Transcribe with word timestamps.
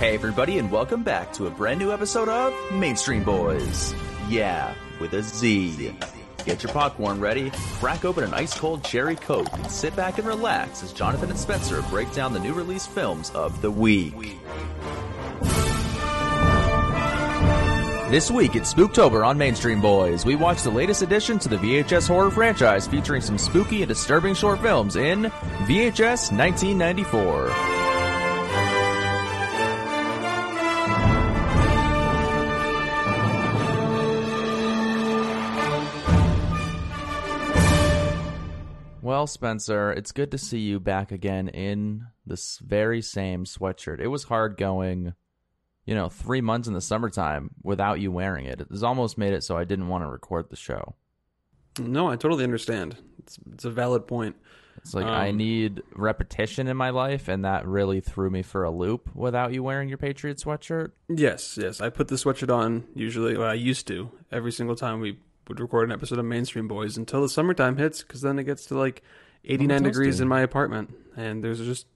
Hey, 0.00 0.14
everybody, 0.14 0.56
and 0.56 0.72
welcome 0.72 1.02
back 1.02 1.30
to 1.34 1.46
a 1.46 1.50
brand 1.50 1.78
new 1.78 1.92
episode 1.92 2.30
of 2.30 2.54
Mainstream 2.72 3.22
Boyz. 3.22 3.94
Yeah, 4.30 4.72
with 4.98 5.12
a 5.12 5.22
Z. 5.22 5.94
Get 6.46 6.62
your 6.62 6.72
popcorn 6.72 7.20
ready, 7.20 7.50
crack 7.74 8.06
open 8.06 8.24
an 8.24 8.32
ice 8.32 8.58
cold 8.58 8.82
cherry 8.82 9.14
coke, 9.14 9.52
and 9.52 9.70
sit 9.70 9.94
back 9.94 10.16
and 10.16 10.26
relax 10.26 10.82
as 10.82 10.94
Jonathan 10.94 11.28
and 11.28 11.38
Spencer 11.38 11.82
break 11.90 12.10
down 12.14 12.32
the 12.32 12.40
new 12.40 12.54
release 12.54 12.86
films 12.86 13.28
of 13.32 13.60
the 13.60 13.70
week. 13.70 14.14
This 18.10 18.30
week 18.30 18.56
it's 18.56 18.72
Spooktober 18.72 19.26
on 19.26 19.36
Mainstream 19.36 19.82
Boyz. 19.82 20.24
We 20.24 20.34
watch 20.34 20.62
the 20.62 20.70
latest 20.70 21.02
addition 21.02 21.38
to 21.40 21.50
the 21.50 21.58
VHS 21.58 22.08
horror 22.08 22.30
franchise 22.30 22.86
featuring 22.86 23.20
some 23.20 23.36
spooky 23.36 23.82
and 23.82 23.88
disturbing 23.90 24.32
short 24.32 24.60
films 24.60 24.96
in 24.96 25.24
VHS 25.24 26.34
1994. 26.34 27.69
Well, 39.20 39.26
Spencer, 39.26 39.92
it's 39.92 40.12
good 40.12 40.30
to 40.30 40.38
see 40.38 40.60
you 40.60 40.80
back 40.80 41.12
again 41.12 41.48
in 41.48 42.06
this 42.24 42.56
very 42.56 43.02
same 43.02 43.44
sweatshirt. 43.44 44.00
It 44.00 44.06
was 44.06 44.24
hard 44.24 44.56
going, 44.56 45.12
you 45.84 45.94
know, 45.94 46.08
three 46.08 46.40
months 46.40 46.68
in 46.68 46.72
the 46.72 46.80
summertime 46.80 47.50
without 47.62 48.00
you 48.00 48.10
wearing 48.10 48.46
it. 48.46 48.62
It's 48.70 48.82
almost 48.82 49.18
made 49.18 49.34
it 49.34 49.44
so 49.44 49.58
I 49.58 49.64
didn't 49.64 49.88
want 49.88 50.04
to 50.04 50.08
record 50.08 50.48
the 50.48 50.56
show. 50.56 50.94
No, 51.78 52.08
I 52.08 52.16
totally 52.16 52.44
understand. 52.44 52.96
It's 53.18 53.38
it's 53.52 53.66
a 53.66 53.70
valid 53.70 54.06
point. 54.06 54.36
It's 54.78 54.94
like 54.94 55.04
I 55.04 55.28
Um, 55.28 55.36
need 55.36 55.82
repetition 55.94 56.66
in 56.66 56.78
my 56.78 56.88
life, 56.88 57.28
and 57.28 57.44
that 57.44 57.68
really 57.68 58.00
threw 58.00 58.30
me 58.30 58.40
for 58.40 58.64
a 58.64 58.70
loop 58.70 59.14
without 59.14 59.52
you 59.52 59.62
wearing 59.62 59.90
your 59.90 59.98
Patriot 59.98 60.38
sweatshirt. 60.38 60.92
Yes, 61.10 61.58
yes. 61.60 61.82
I 61.82 61.90
put 61.90 62.08
the 62.08 62.14
sweatshirt 62.14 62.50
on 62.50 62.84
usually. 62.94 63.36
Well, 63.36 63.50
I 63.50 63.52
used 63.52 63.86
to 63.88 64.12
every 64.32 64.50
single 64.50 64.76
time 64.76 65.00
we 65.00 65.18
would 65.50 65.60
record 65.60 65.88
an 65.88 65.92
episode 65.92 66.18
of 66.20 66.24
Mainstream 66.24 66.68
Boyz 66.68 66.96
until 66.96 67.20
the 67.22 67.28
summertime 67.28 67.76
hits, 67.76 68.02
because 68.02 68.20
then 68.20 68.38
it 68.38 68.44
gets 68.44 68.66
to 68.66 68.78
like 68.78 69.02
89 69.44 69.78
supposed 69.78 69.92
degrees 69.92 70.20
in 70.20 70.28
my 70.28 70.40
apartment, 70.40 70.94
and 71.16 71.42
there's 71.42 71.58
just 71.58 71.86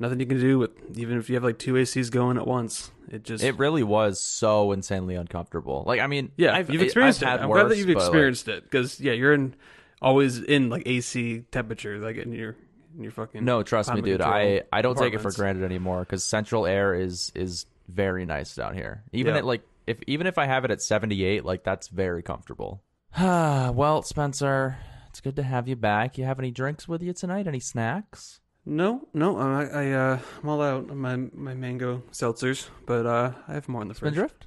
nothing 0.00 0.18
you 0.20 0.26
can 0.26 0.40
do 0.40 0.58
with 0.58 0.70
even 0.98 1.16
if 1.16 1.28
you 1.28 1.36
have 1.36 1.44
like 1.44 1.58
two 1.58 1.74
ACs 1.74 2.10
going 2.10 2.36
at 2.36 2.46
once. 2.46 2.90
It 3.10 3.22
just 3.22 3.42
It 3.44 3.56
really 3.56 3.84
was 3.84 4.20
so 4.20 4.72
insanely 4.72 5.14
uncomfortable. 5.14 5.84
Like, 5.86 6.00
I 6.00 6.08
mean, 6.08 6.32
yeah. 6.36 6.54
I've, 6.54 6.70
you've 6.70 6.82
experienced 6.82 7.22
I've 7.22 7.40
it. 7.40 7.42
I'm 7.44 7.48
worse, 7.48 7.60
glad 7.62 7.70
that 7.70 7.78
you've 7.78 7.86
but, 7.86 7.96
like, 7.96 8.02
experienced 8.06 8.48
it, 8.48 8.64
because 8.64 9.00
yeah, 9.00 9.12
you're 9.12 9.32
in 9.32 9.54
always 10.02 10.38
in 10.38 10.68
like 10.68 10.82
AC 10.86 11.44
temperature, 11.52 11.98
like 11.98 12.16
in 12.16 12.32
your 12.32 12.56
in 12.96 13.04
your 13.04 13.12
fucking 13.12 13.44
No, 13.44 13.62
trust 13.62 13.94
me, 13.94 14.02
dude. 14.02 14.20
I, 14.20 14.62
I 14.72 14.82
don't 14.82 14.98
take 14.98 15.14
it 15.14 15.20
for 15.20 15.30
granted 15.30 15.64
anymore 15.64 16.00
because 16.00 16.24
central 16.24 16.66
air 16.66 16.94
is 16.94 17.30
is 17.36 17.64
very 17.88 18.26
nice 18.26 18.56
down 18.56 18.74
here. 18.74 19.04
Even 19.12 19.34
Yeah. 19.34 19.38
at 19.38 19.44
like 19.44 19.62
if 19.86 20.00
even 20.06 20.26
if 20.26 20.36
I 20.36 20.46
have 20.46 20.64
it 20.64 20.70
at 20.70 20.82
seventy 20.82 21.24
eight, 21.24 21.44
like 21.44 21.64
that's 21.64 21.88
very 21.88 22.22
comfortable. 22.22 22.82
well, 23.20 24.02
Spencer, 24.02 24.76
it's 25.08 25.20
good 25.20 25.36
to 25.36 25.42
have 25.42 25.68
you 25.68 25.76
back. 25.76 26.18
You 26.18 26.24
have 26.24 26.38
any 26.38 26.50
drinks 26.50 26.86
with 26.86 27.02
you 27.02 27.12
tonight? 27.12 27.46
Any 27.46 27.60
snacks? 27.60 28.40
No, 28.66 29.08
no, 29.14 29.38
I, 29.38 29.64
I 29.64 29.90
uh, 29.92 30.18
I'm 30.42 30.48
all 30.48 30.60
out 30.60 30.90
on 30.90 30.98
my 30.98 31.16
my 31.16 31.54
mango 31.54 32.02
seltzers, 32.12 32.68
but 32.84 33.06
uh, 33.06 33.32
I 33.48 33.54
have 33.54 33.68
more 33.68 33.80
in 33.82 33.88
the 33.88 33.94
fridge. 33.94 34.12
Spindrift? 34.14 34.46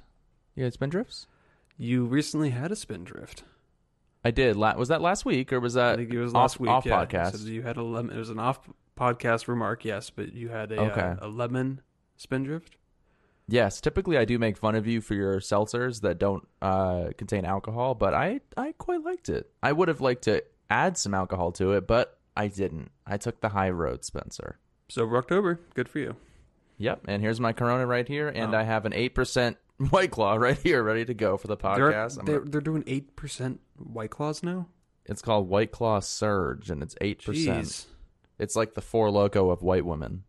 You 0.54 0.64
had 0.64 0.74
Spindrifts? 0.74 1.26
You 1.76 2.04
recently 2.04 2.50
had 2.50 2.70
a 2.70 2.76
spindrift. 2.76 3.42
I 4.24 4.30
did. 4.30 4.56
La- 4.56 4.76
was 4.76 4.88
that 4.88 5.00
last 5.00 5.24
week 5.24 5.52
or 5.52 5.58
was 5.58 5.76
I 5.76 5.90
that 5.90 5.96
think 5.96 6.12
it 6.14 6.20
was 6.20 6.32
Uh, 6.34 6.38
off- 6.38 6.42
last 6.42 6.60
week. 6.60 6.70
off 6.70 6.86
yeah. 6.86 7.04
podcast? 7.04 7.38
So 7.38 7.48
you 7.48 7.62
had 7.62 7.76
a 7.76 7.82
lemon. 7.82 8.14
It 8.14 8.18
was 8.18 8.30
an 8.30 8.38
off 8.38 8.60
podcast 8.96 9.48
remark, 9.48 9.84
yes, 9.84 10.10
but 10.10 10.32
you 10.32 10.50
had 10.50 10.70
a 10.70 10.80
Okay. 10.82 11.00
uh, 11.00 11.16
a 11.22 11.28
lemon 11.28 11.80
spindrift. 12.16 12.76
Yes, 13.52 13.82
typically 13.82 14.16
I 14.16 14.24
do 14.24 14.38
make 14.38 14.56
fun 14.56 14.74
of 14.76 14.86
you 14.86 15.02
for 15.02 15.12
your 15.14 15.38
seltzers 15.38 16.00
that 16.00 16.18
don't 16.18 16.48
uh, 16.62 17.08
contain 17.18 17.44
alcohol, 17.44 17.94
but 17.94 18.14
I 18.14 18.40
I 18.56 18.72
quite 18.78 19.02
liked 19.04 19.28
it. 19.28 19.50
I 19.62 19.72
would 19.72 19.88
have 19.88 20.00
liked 20.00 20.22
to 20.22 20.42
add 20.70 20.96
some 20.96 21.12
alcohol 21.12 21.52
to 21.52 21.72
it, 21.72 21.86
but 21.86 22.18
I 22.34 22.48
didn't. 22.48 22.90
I 23.06 23.18
took 23.18 23.42
the 23.42 23.50
high 23.50 23.68
road, 23.68 24.06
Spencer. 24.06 24.58
Sober 24.88 25.18
October, 25.18 25.60
good 25.74 25.86
for 25.88 25.98
you. 25.98 26.16
Yep, 26.78 27.02
and 27.08 27.20
here's 27.20 27.40
my 27.40 27.52
Corona 27.52 27.86
right 27.86 28.08
here, 28.08 28.28
and 28.28 28.54
Oh. 28.54 28.58
I 28.58 28.62
have 28.62 28.86
an 28.86 28.94
eight 28.94 29.14
percent 29.14 29.58
White 29.90 30.12
Claw 30.12 30.36
right 30.36 30.56
here, 30.56 30.82
ready 30.82 31.04
to 31.04 31.12
go 31.12 31.36
for 31.36 31.46
the 31.46 31.56
They're, 31.56 31.92
podcast. 31.92 32.24
They're, 32.24 32.38
gonna- 32.38 32.50
they're 32.50 32.60
doing 32.62 32.84
eight 32.86 33.14
percent 33.16 33.60
White 33.76 34.10
Claws 34.10 34.42
now. 34.42 34.68
it's 35.04 35.20
called 35.20 35.50
White 35.50 35.72
Claw 35.72 36.00
Surge, 36.00 36.70
and 36.70 36.82
it's 36.82 36.94
eight 37.02 37.22
percent. 37.22 37.86
It's 38.38 38.56
like 38.56 38.72
the 38.72 38.80
Four 38.80 39.08
Loko 39.10 39.52
of 39.52 39.62
white 39.62 39.84
women. 39.84 40.24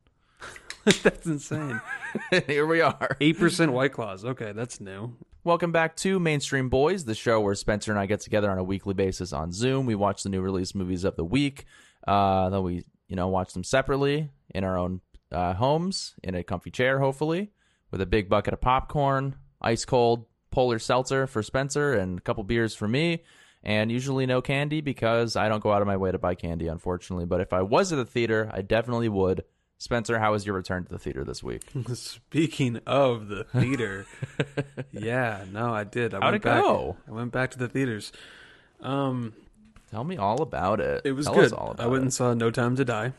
that's 1.01 1.25
insane. 1.25 1.79
here 2.47 2.66
we 2.66 2.81
are. 2.81 3.16
Eight 3.21 3.39
percent 3.39 3.71
White 3.71 3.94
Claws. 3.94 4.25
Okay, 4.25 4.51
that's 4.51 4.81
new. 4.81 5.16
Welcome 5.45 5.71
back 5.71 5.95
to 5.97 6.19
Mainstream 6.19 6.69
Boyz, 6.69 7.05
the 7.05 7.16
show 7.16 7.39
where 7.39 7.55
Spencer 7.55 7.91
and 7.91 7.99
I 7.99 8.05
get 8.05 8.19
together 8.19 8.51
on 8.51 8.57
a 8.57 8.63
weekly 8.66 8.93
basis 8.93 9.31
on 9.31 9.53
Zoom. 9.53 9.85
We 9.85 9.95
watch 9.95 10.23
the 10.23 10.29
new 10.29 10.41
release 10.41 10.75
movies 10.75 11.05
of 11.05 11.16
the 11.16 11.23
week. 11.23 11.66
Uh, 12.05 12.49
then 12.49 12.63
we, 12.63 12.83
you 13.07 13.16
know, 13.16 13.29
watch 13.29 13.53
them 13.53 13.63
separately 13.63 14.29
in 14.53 14.66
our 14.66 14.77
own 14.77 14.99
uh, 15.31 15.53
homes 15.53 16.16
in 16.22 16.35
a 16.35 16.43
comfy 16.43 16.69
chair, 16.69 16.99
hopefully, 16.99 17.51
with 17.89 18.01
a 18.01 18.05
big 18.05 18.27
bucket 18.27 18.53
of 18.53 18.59
popcorn, 18.59 19.35
ice 19.61 19.85
cold 19.85 20.25
polar 20.51 20.79
seltzer 20.79 21.27
for 21.27 21.41
Spencer, 21.41 21.93
and 21.93 22.19
a 22.19 22.22
couple 22.22 22.43
beers 22.43 22.75
for 22.75 22.89
me. 22.89 23.23
And 23.63 23.89
usually 23.89 24.25
no 24.25 24.41
candy 24.41 24.81
because 24.81 25.38
I 25.38 25.47
don't 25.47 25.63
go 25.63 25.72
out 25.72 25.81
of 25.81 25.88
my 25.88 25.95
way 25.95 26.11
to 26.11 26.17
buy 26.17 26.35
candy, 26.35 26.67
unfortunately. 26.67 27.25
But 27.25 27.39
if 27.39 27.53
I 27.53 27.61
was 27.61 27.93
at 27.93 27.95
the 27.95 28.05
theater, 28.05 28.51
I 28.53 28.61
definitely 28.61 29.07
would. 29.07 29.45
Spencer, 29.83 30.17
how 30.17 30.31
was 30.31 30.45
your 30.45 30.55
return 30.55 30.85
to 30.85 30.89
the 30.89 30.97
theater 30.97 31.25
this 31.25 31.44
week? 31.44 31.63
Speaking 31.94 32.79
of 32.88 33.27
the 33.27 33.44
theater, 33.53 34.05
yeah, 34.94 35.44
no, 35.51 35.73
I 35.73 35.83
did. 35.83 36.13
I 36.13 36.17
How'd 36.21 36.23
went 36.31 36.35
it 36.38 36.41
back, 36.44 36.61
go? 36.63 36.95
I 37.05 37.11
went 37.11 37.33
back 37.33 37.51
to 37.51 37.59
the 37.59 37.67
theaters. 37.67 38.13
Um, 38.79 39.33
Tell 39.91 40.05
me 40.05 40.16
all 40.16 40.41
about 40.41 40.79
it. 40.79 41.01
it 41.03 41.11
was 41.11 41.25
Tell 41.25 41.35
good. 41.35 41.45
us 41.47 41.51
all 41.51 41.72
about 41.72 41.83
I 41.83 41.88
went 41.88 41.99
it. 42.01 42.03
and 42.03 42.13
saw 42.13 42.33
No 42.33 42.49
Time 42.49 42.77
to 42.77 42.85
Die 42.85 43.11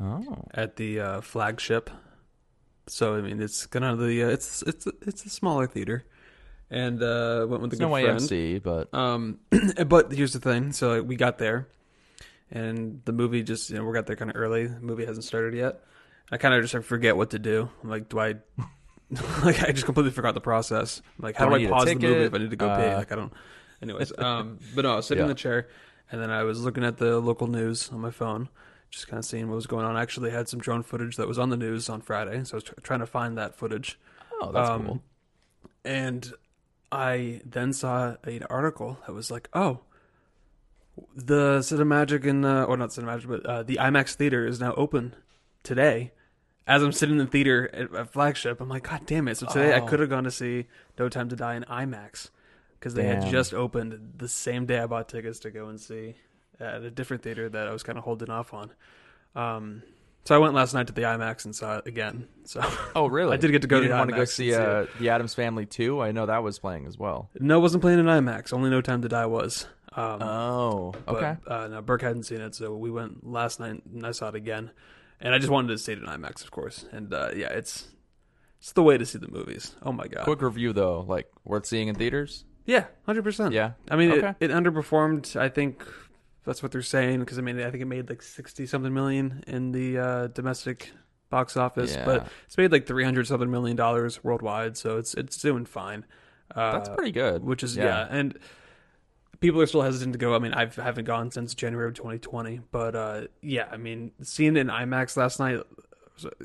Oh, 0.00 0.44
at 0.54 0.76
the 0.76 1.00
uh, 1.00 1.20
flagship. 1.20 1.90
So 2.86 3.16
I 3.16 3.20
mean, 3.20 3.42
it's 3.42 3.66
kind 3.66 3.84
of 3.84 3.98
the 3.98 4.22
uh, 4.22 4.28
it's 4.28 4.62
it's 4.62 4.86
it's 5.02 5.24
a 5.26 5.30
smaller 5.30 5.66
theater, 5.66 6.04
and 6.70 7.02
uh, 7.02 7.44
went 7.48 7.60
with 7.62 7.72
a 7.72 7.76
good 7.76 7.82
no 7.82 7.90
friend. 7.90 8.20
AMC, 8.20 8.62
but 8.62 8.94
Um, 8.94 9.40
but 9.88 10.12
here's 10.12 10.32
the 10.32 10.38
thing. 10.38 10.70
So 10.72 11.02
we 11.02 11.16
got 11.16 11.38
there, 11.38 11.66
and 12.52 13.00
the 13.04 13.12
movie 13.12 13.42
just 13.42 13.70
you 13.70 13.78
know 13.78 13.84
we 13.84 13.92
got 13.94 14.06
there 14.06 14.14
kind 14.16 14.30
of 14.30 14.36
early. 14.36 14.68
The 14.68 14.80
movie 14.80 15.06
hasn't 15.06 15.24
started 15.24 15.54
yet. 15.54 15.82
I 16.32 16.36
kind 16.38 16.54
of 16.54 16.62
just 16.62 16.74
like, 16.74 16.84
forget 16.84 17.16
what 17.16 17.30
to 17.30 17.38
do. 17.38 17.68
I'm 17.82 17.90
like, 17.90 18.08
do 18.08 18.18
I? 18.18 18.34
like 19.44 19.62
I 19.62 19.72
just 19.72 19.84
completely 19.84 20.10
forgot 20.12 20.34
the 20.34 20.40
process. 20.40 21.02
Like, 21.18 21.36
how 21.36 21.44
Do 21.44 21.50
do 21.50 21.54
I 21.54 21.56
I, 21.56 21.58
need 21.60 21.66
a 21.66 21.70
pause 21.70 21.84
the 21.84 21.94
movie 21.94 22.24
if 22.24 22.34
I 22.34 22.38
need 22.38 22.50
to 22.50 22.56
go 22.56 22.66
pee? 22.76 22.82
Uh, 22.82 22.96
Like 22.98 23.12
I 23.12 23.16
don't. 23.16 23.32
Anyways, 23.82 24.12
um, 24.18 24.58
but 24.74 24.82
no, 24.82 24.92
I 24.92 24.96
was 24.96 25.06
sitting 25.06 25.22
in 25.22 25.28
the 25.28 25.34
chair, 25.34 25.68
and 26.10 26.20
then 26.22 26.30
I 26.30 26.42
was 26.44 26.62
looking 26.64 26.84
at 26.84 26.96
the 26.96 27.18
local 27.20 27.46
news 27.46 27.90
on 27.92 28.00
my 28.00 28.10
phone, 28.10 28.48
just 28.90 29.08
kind 29.08 29.18
of 29.18 29.24
seeing 29.26 29.48
what 29.48 29.56
was 29.56 29.66
going 29.66 29.84
on. 29.84 29.94
I 29.96 30.02
actually 30.02 30.30
had 30.30 30.48
some 30.48 30.58
drone 30.60 30.82
footage 30.82 31.16
that 31.16 31.28
was 31.28 31.38
on 31.38 31.50
the 31.50 31.56
news 31.56 31.88
on 31.90 32.00
Friday, 32.00 32.42
so 32.44 32.54
I 32.54 32.56
was 32.56 32.64
tr- 32.64 32.72
trying 32.82 33.00
to 33.00 33.06
find 33.06 33.36
that 33.36 33.56
footage. 33.56 33.98
oh, 34.40 34.52
that's 34.52 34.70
Um, 34.70 34.86
cool. 34.86 35.02
And 35.84 36.32
I 36.90 37.42
then 37.44 37.74
saw 37.74 38.16
an 38.24 38.44
article 38.48 38.98
that 39.06 39.12
was 39.12 39.30
like, 39.30 39.50
oh, 39.52 39.80
the 41.14 41.58
Cinemagic 41.58 42.24
in, 42.24 42.44
uh, 42.44 42.64
or 42.64 42.76
not 42.78 42.90
Cinemagic, 42.90 43.28
but 43.28 43.44
uh, 43.44 43.62
the 43.64 43.76
IMAX 43.76 44.14
theater 44.14 44.46
is 44.46 44.60
now 44.60 44.72
open 44.74 45.14
today. 45.64 46.12
As 46.66 46.82
I'm 46.82 46.92
sitting 46.92 47.18
in 47.18 47.24
the 47.24 47.30
theater 47.30 47.68
at, 47.74 47.94
at 47.94 48.12
flagship, 48.12 48.58
I'm 48.60 48.68
like, 48.70 48.84
God 48.84 49.02
damn 49.04 49.28
it! 49.28 49.36
So 49.36 49.46
today 49.46 49.74
I 49.74 49.80
Oh. 49.80 49.86
could 49.86 50.00
have 50.00 50.08
gone 50.08 50.24
to 50.24 50.30
see 50.30 50.66
No 50.98 51.08
Time 51.10 51.28
to 51.28 51.36
Die 51.36 51.54
in 51.56 51.64
IMAX 51.64 52.30
because 52.78 52.94
they 52.94 53.04
had 53.04 53.26
just 53.30 53.52
opened 53.52 54.14
the 54.16 54.28
same 54.28 54.64
day 54.64 54.78
I 54.78 54.86
bought 54.86 55.08
tickets 55.08 55.40
to 55.40 55.50
go 55.50 55.66
and 55.68 55.78
see 55.80 56.14
at 56.60 56.82
a 56.82 56.90
different 56.90 57.22
theater 57.22 57.48
that 57.50 57.66
I 57.68 57.72
was 57.72 57.82
kind 57.82 57.98
of 57.98 58.04
holding 58.04 58.30
off 58.30 58.54
on. 58.54 58.70
Um, 59.34 59.82
so 60.24 60.34
I 60.34 60.38
went 60.38 60.54
last 60.54 60.72
night 60.72 60.86
to 60.86 60.94
the 60.94 61.02
IMAX 61.02 61.44
and 61.44 61.54
saw 61.54 61.78
it 61.78 61.86
again. 61.86 62.28
So 62.44 62.62
Oh, 62.96 63.06
really? 63.08 63.34
I 63.34 63.36
did 63.36 63.50
get 63.52 63.60
to 63.62 63.68
go 63.68 63.76
you 63.76 63.82
to 63.82 63.88
didn't 63.88 63.98
want 63.98 64.10
to 64.10 64.16
go 64.16 64.24
see 64.24 64.54
uh, 64.54 64.86
the 64.98 65.10
Addams 65.10 65.34
Family 65.34 65.66
too. 65.66 66.00
I 66.00 66.12
know 66.12 66.24
that 66.24 66.42
was 66.42 66.58
playing 66.58 66.86
as 66.86 66.96
well. 66.98 67.28
No, 67.38 67.58
it 67.58 67.60
wasn't 67.60 67.82
playing 67.82 67.98
in 67.98 68.06
IMAX. 68.06 68.54
Only 68.54 68.70
No 68.70 68.80
Time 68.80 69.02
to 69.02 69.08
Die 69.08 69.26
was. 69.26 69.66
Um, 69.92 70.22
Oh, 70.22 70.94
but, 71.04 71.14
okay. 71.16 71.36
uh, 71.46 71.68
no, 71.68 71.82
Burke 71.82 72.02
hadn't 72.02 72.22
seen 72.24 72.40
it, 72.40 72.54
so 72.54 72.74
we 72.74 72.90
went 72.90 73.26
last 73.30 73.60
night 73.60 73.82
and 73.92 74.06
I 74.06 74.12
saw 74.12 74.28
it 74.30 74.34
again. 74.34 74.70
And 75.24 75.34
I 75.34 75.38
just 75.38 75.50
wanted 75.50 75.68
to 75.68 75.78
see 75.78 75.92
it 75.92 75.98
in 75.98 76.04
IMAX, 76.04 76.44
of 76.44 76.50
course. 76.50 76.84
And 76.92 77.12
uh, 77.12 77.30
yeah, 77.34 77.48
it's 77.48 77.88
it's 78.60 78.72
the 78.72 78.82
way 78.82 78.96
to 78.98 79.04
see 79.06 79.18
the 79.18 79.28
movies. 79.28 79.74
Oh 79.82 79.90
my 79.92 80.06
god. 80.06 80.24
Quick 80.24 80.42
review 80.42 80.72
though, 80.72 81.00
like 81.00 81.28
worth 81.44 81.66
seeing 81.66 81.88
in 81.88 81.94
theaters. 81.96 82.44
Yeah, 82.66 82.84
hundred 83.06 83.24
percent. 83.24 83.52
Yeah. 83.52 83.72
I 83.90 83.96
mean, 83.96 84.12
Okay. 84.12 84.34
it, 84.40 84.50
it 84.50 84.54
underperformed. 84.54 85.34
I 85.38 85.48
think 85.48 85.82
that's 86.44 86.62
what 86.62 86.72
they're 86.72 86.82
saying 86.82 87.20
because 87.20 87.38
I 87.38 87.42
mean, 87.42 87.58
I 87.60 87.70
think 87.70 87.82
it 87.82 87.86
made 87.86 88.08
like 88.08 88.22
sixty 88.22 88.66
something 88.66 88.92
million 88.92 89.42
in 89.46 89.72
the 89.72 89.98
uh, 89.98 90.26
domestic 90.28 90.90
box 91.30 91.56
office, 91.56 91.94
Yeah. 91.94 92.04
but 92.04 92.28
it's 92.46 92.56
made 92.56 92.70
like 92.70 92.86
three 92.86 93.04
hundred 93.04 93.26
something 93.26 93.50
million 93.50 93.76
dollars 93.76 94.22
worldwide, 94.22 94.76
so 94.76 94.98
it's 94.98 95.14
it's 95.14 95.36
doing 95.40 95.64
fine. 95.66 96.04
Uh, 96.54 96.72
That's 96.72 96.88
pretty 96.90 97.12
good. 97.12 97.42
which 97.42 97.62
is 97.62 97.76
Yeah. 97.76 97.84
yeah. 97.84 98.06
and 98.10 98.38
people 99.44 99.60
are 99.60 99.66
still 99.66 99.82
hesitant 99.82 100.14
to 100.14 100.18
go. 100.18 100.34
I 100.34 100.38
mean, 100.38 100.54
I 100.54 100.66
haven't 100.74 101.04
gone 101.04 101.30
since 101.30 101.54
January 101.54 101.86
of 101.88 101.94
2020, 101.94 102.60
but 102.70 102.96
uh, 102.96 103.20
yeah, 103.42 103.68
I 103.70 103.76
mean, 103.76 104.12
seeing 104.22 104.56
it 104.56 104.60
in 104.60 104.68
IMAX 104.68 105.16
last 105.18 105.38
night 105.38 105.60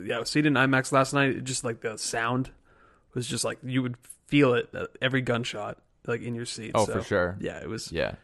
yeah, 0.04 0.20
I 0.20 0.24
seeing 0.24 0.46
it 0.46 0.48
in 0.50 0.54
IMAX 0.56 0.92
last 0.92 1.14
night. 1.14 1.30
It 1.30 1.44
just 1.44 1.64
like 1.64 1.80
the 1.82 1.98
sound 1.98 2.52
was 3.14 3.26
just 3.28 3.46
like 3.46 3.60
you 3.64 3.82
would 3.82 3.96
feel 4.28 4.54
it 4.54 4.70
uh, 4.76 4.88
every 5.02 5.22
gunshot 5.22 5.78
like 6.08 6.22
in 6.22 6.36
your 6.36 6.46
seat. 6.46 6.72
Oh, 6.76 6.86
So, 6.86 6.94
for 6.94 7.04
sure. 7.04 7.38
Yeah, 7.40 7.60
it 7.62 7.70
was 7.70 7.92
Yeah. 7.92 8.16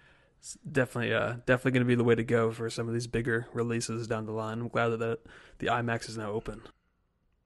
definitely 0.69 1.13
uh 1.13 1.35
definitely 1.45 1.71
going 1.71 1.83
to 1.85 1.87
be 1.87 1.95
the 1.95 2.03
way 2.03 2.15
to 2.15 2.23
go 2.23 2.51
for 2.51 2.69
some 2.69 2.87
of 2.87 2.93
these 2.93 3.07
bigger 3.07 3.47
releases 3.53 4.07
down 4.07 4.25
the 4.25 4.31
line. 4.31 4.59
I'm 4.59 4.67
glad 4.67 4.89
that 4.89 4.99
the, 4.99 5.19
the 5.59 5.67
IMAX 5.67 6.09
is 6.09 6.17
now 6.17 6.31
open. 6.31 6.61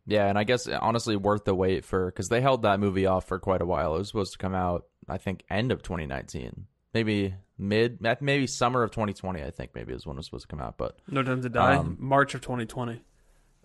Yeah, 0.06 0.28
and 0.28 0.40
I 0.40 0.44
guess 0.46 0.68
honestly 0.68 1.16
worth 1.16 1.44
the 1.46 1.54
wait 1.54 1.86
for 1.86 2.06
because 2.08 2.30
they 2.30 2.42
held 2.42 2.64
that 2.64 2.80
movie 2.80 3.06
off 3.06 3.28
for 3.28 3.38
quite 3.38 3.62
a 3.62 3.66
while. 3.66 3.96
It 3.96 4.00
was 4.00 4.08
supposed 4.08 4.32
to 4.32 4.38
come 4.40 4.56
out, 4.56 4.86
I 5.08 5.18
think, 5.18 5.44
end 5.50 5.72
of 5.72 5.84
2019, 5.84 6.66
maybe 6.94 7.34
mid, 7.58 8.00
maybe 8.22 8.48
summer 8.48 8.84
of 8.84 8.92
2020. 8.92 9.44
I 9.44 9.52
think 9.52 9.72
maybe 9.76 9.94
is 9.94 10.06
when 10.06 10.16
it 10.16 10.20
was 10.20 10.26
supposed 10.26 10.48
to 10.50 10.56
come 10.56 10.62
out. 10.62 10.78
But 10.78 10.98
No 11.10 11.24
Time 11.24 11.42
to 11.42 11.50
Die, 11.50 11.76
Um, 11.76 11.98
March 12.00 12.34
of 12.36 12.42
2020. 12.42 13.02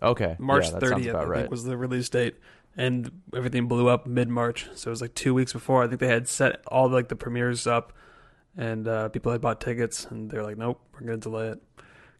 okay, 0.01 0.35
March 0.39 0.65
yeah, 0.65 0.79
that 0.79 0.81
30th, 0.81 1.09
about 1.09 1.25
I 1.25 1.27
right. 1.27 1.39
think, 1.41 1.51
was 1.51 1.63
the 1.63 1.77
release 1.77 2.09
date, 2.09 2.35
and 2.77 3.11
everything 3.35 3.67
blew 3.67 3.87
up 3.89 4.05
mid 4.07 4.29
March. 4.29 4.67
So 4.75 4.89
it 4.89 4.91
was 4.91 5.01
like 5.01 5.13
two 5.15 5.33
weeks 5.33 5.53
before. 5.53 5.83
I 5.83 5.87
think 5.87 5.99
they 5.99 6.07
had 6.07 6.27
set 6.27 6.61
all 6.67 6.89
like 6.89 7.07
the 7.07 7.15
premieres 7.15 7.65
up, 7.67 7.93
and 8.57 8.87
uh, 8.87 9.09
people 9.09 9.31
had 9.31 9.41
bought 9.41 9.61
tickets, 9.61 10.05
and 10.05 10.29
they're 10.29 10.43
like, 10.43 10.57
"Nope, 10.57 10.81
we're 10.93 11.07
going 11.07 11.19
to 11.19 11.29
delay 11.29 11.47
it." 11.49 11.61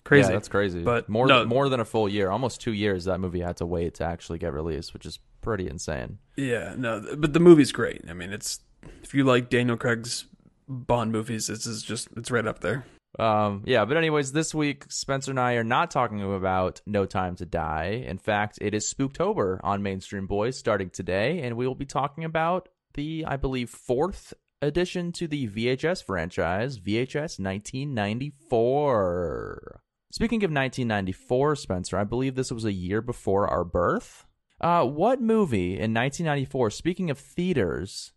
Crazy. 0.03 0.27
Yeah, 0.27 0.33
that's 0.33 0.49
crazy. 0.49 0.83
But 0.83 1.09
more 1.09 1.25
no- 1.25 1.39
than, 1.39 1.49
more 1.49 1.67
than 1.67 1.79
a 1.79 1.85
full 1.85 2.07
year, 2.07 2.29
almost 2.29 2.61
two 2.61 2.73
years. 2.73 3.05
That 3.05 3.19
movie 3.19 3.39
had 3.41 3.57
to 3.57 3.65
wait 3.65 3.95
to 3.95 4.03
actually 4.03 4.37
get 4.37 4.53
released, 4.53 4.93
which 4.93 5.05
is 5.05 5.19
pretty 5.41 5.67
insane. 5.67 6.19
Yeah, 6.37 6.75
no, 6.77 7.03
but 7.17 7.33
the 7.33 7.39
movie's 7.39 7.71
great. 7.71 8.03
I 8.07 8.13
mean, 8.13 8.31
it's 8.31 8.59
if 9.01 9.13
you 9.15 9.23
like 9.23 9.49
Daniel 9.49 9.77
Craig's 9.77 10.25
Bond 10.67 11.11
movies, 11.11 11.47
this 11.47 11.65
is 11.65 11.81
just 11.83 12.07
it's 12.15 12.31
right 12.31 12.47
up 12.47 12.59
there. 12.59 12.85
Um, 13.17 13.63
yeah, 13.65 13.85
but 13.85 13.95
anyways, 13.97 14.33
this 14.33 14.53
week 14.53 14.85
Spencer 14.89 15.31
and 15.31 15.39
I 15.39 15.53
are 15.53 15.63
not 15.63 15.89
talking 15.91 16.21
about 16.21 16.81
No 16.85 17.05
Time 17.05 17.37
to 17.37 17.45
Die. 17.45 18.03
In 18.05 18.17
fact, 18.17 18.57
it 18.61 18.73
is 18.73 18.93
Spooktober 18.93 19.61
on 19.63 19.81
Mainstream 19.83 20.27
Boyz 20.27 20.55
starting 20.55 20.89
today, 20.89 21.39
and 21.41 21.55
we 21.55 21.65
will 21.67 21.75
be 21.75 21.85
talking 21.85 22.25
about 22.25 22.67
the, 22.95 23.23
I 23.27 23.37
believe, 23.37 23.69
fourth 23.69 24.33
addition 24.61 25.11
to 25.13 25.27
the 25.27 25.47
VHS 25.47 26.03
franchise, 26.03 26.79
VHS 26.79 27.39
1994. 27.39 29.81
Speaking 30.11 30.43
of 30.43 30.51
1994, 30.51 31.55
Spencer, 31.57 31.97
I 31.97 32.03
believe 32.03 32.35
this 32.35 32.51
was 32.51 32.65
a 32.65 32.71
year 32.71 33.01
before 33.01 33.47
our 33.47 33.63
birth. 33.63 34.25
Uh, 34.61 34.85
what 34.85 35.21
movie 35.21 35.73
in 35.73 35.93
1994, 35.93 36.71
speaking 36.71 37.09
of 37.09 37.19
theaters, 37.19 38.13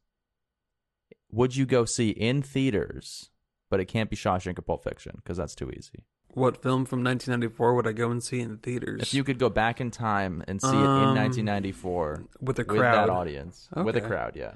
would 1.30 1.56
you 1.56 1.66
go 1.66 1.84
see 1.84 2.10
in 2.10 2.42
theaters? 2.42 3.30
But 3.70 3.80
it 3.80 3.84
can't 3.84 4.08
be 4.08 4.16
Shawshank 4.16 4.58
or 4.58 4.62
Pulp 4.62 4.82
Fiction 4.82 5.12
because 5.16 5.36
that's 5.36 5.54
too 5.54 5.70
easy. 5.70 6.04
What 6.28 6.62
film 6.62 6.84
from 6.86 7.02
1994 7.04 7.74
would 7.74 7.86
I 7.86 7.92
go 7.92 8.10
and 8.10 8.22
see 8.22 8.40
in 8.40 8.50
the 8.50 8.56
theaters? 8.56 9.02
If 9.02 9.12
you 9.14 9.24
could 9.24 9.38
go 9.38 9.50
back 9.50 9.80
in 9.80 9.90
time 9.90 10.42
and 10.48 10.60
see 10.60 10.68
it 10.68 10.72
in 10.72 11.08
Um, 11.08 11.14
1994 11.14 12.24
with 12.40 12.58
a 12.58 12.62
with 12.62 12.68
that 12.68 12.76
crowd, 12.78 13.10
audience, 13.10 13.68
with 13.76 13.96
a 13.96 13.98
Okay. 13.98 14.06
crowd, 14.06 14.36
yeah. 14.36 14.52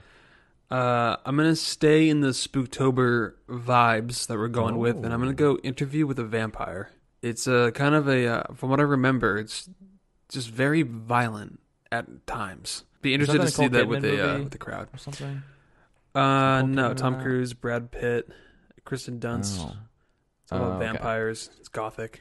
uh, 0.71 1.17
I'm 1.27 1.37
gonna 1.37 1.57
stay 1.57 2.09
in 2.09 2.21
the 2.21 2.29
Spooktober 2.29 3.35
vibes 3.49 4.27
that 4.29 4.39
we're 4.39 4.49
going 4.49 4.79
with, 4.79 4.97
and 4.97 5.13
I'm 5.13 5.21
gonna 5.21 5.35
go 5.35 5.59
Interview 5.59 6.07
with 6.07 6.19
a 6.19 6.25
Vampire. 6.25 6.91
It's 7.21 7.47
a 7.47 7.71
kind 7.75 7.95
of 7.95 8.09
a, 8.09 8.27
uh, 8.27 8.55
from 8.55 8.71
what 8.71 8.81
I 8.81 8.85
remember, 8.85 9.37
it's 9.39 9.69
just 10.31 10.49
very 10.51 10.83
violent 10.83 11.61
at 11.91 12.27
times. 12.27 12.85
Be 13.03 13.13
interested 13.15 13.39
that 13.41 13.45
to 13.45 13.49
a 13.49 13.51
see 13.51 13.63
Nicole 13.65 13.79
that 13.81 13.89
with 13.89 14.03
the 14.03 14.23
uh, 14.25 14.27
movie? 14.33 14.43
with 14.45 14.53
the 14.53 14.59
crowd. 14.59 14.89
Or 14.95 14.99
something. 14.99 15.43
Uh, 16.15 16.63
no, 16.63 16.95
Tom 16.95 17.15
that? 17.15 17.23
Cruise, 17.23 17.55
Brad 17.55 17.91
Pitt, 17.91 18.29
Kirsten 18.85 19.19
Dunst. 19.21 19.59
Oh. 19.61 19.77
It's 20.43 20.53
all 20.53 20.59
about 20.59 20.73
Oh, 20.73 20.77
okay. 20.77 20.85
vampires. 20.93 21.51
It's 21.59 21.69
gothic. 21.69 22.21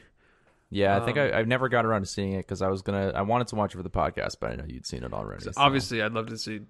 Yeah, 0.70 0.96
I 0.96 1.04
think 1.04 1.18
Um, 1.18 1.24
I, 1.34 1.38
I've 1.38 1.48
never 1.48 1.68
got 1.68 1.84
around 1.84 2.00
to 2.02 2.06
seeing 2.06 2.32
it 2.32 2.38
because 2.38 2.62
I 2.62 2.68
was 2.68 2.80
gonna, 2.80 3.12
I 3.14 3.20
wanted 3.22 3.48
to 3.48 3.56
watch 3.56 3.74
it 3.74 3.76
for 3.76 3.82
the 3.82 3.90
podcast, 3.90 4.36
but 4.40 4.52
I 4.52 4.54
know 4.56 4.64
you'd 4.66 4.86
seen 4.86 5.04
it 5.04 5.12
already. 5.12 5.44
so- 5.44 5.52
Obviously, 5.56 6.00
I'd 6.00 6.12
love 6.12 6.28
to 6.28 6.38
see 6.38 6.60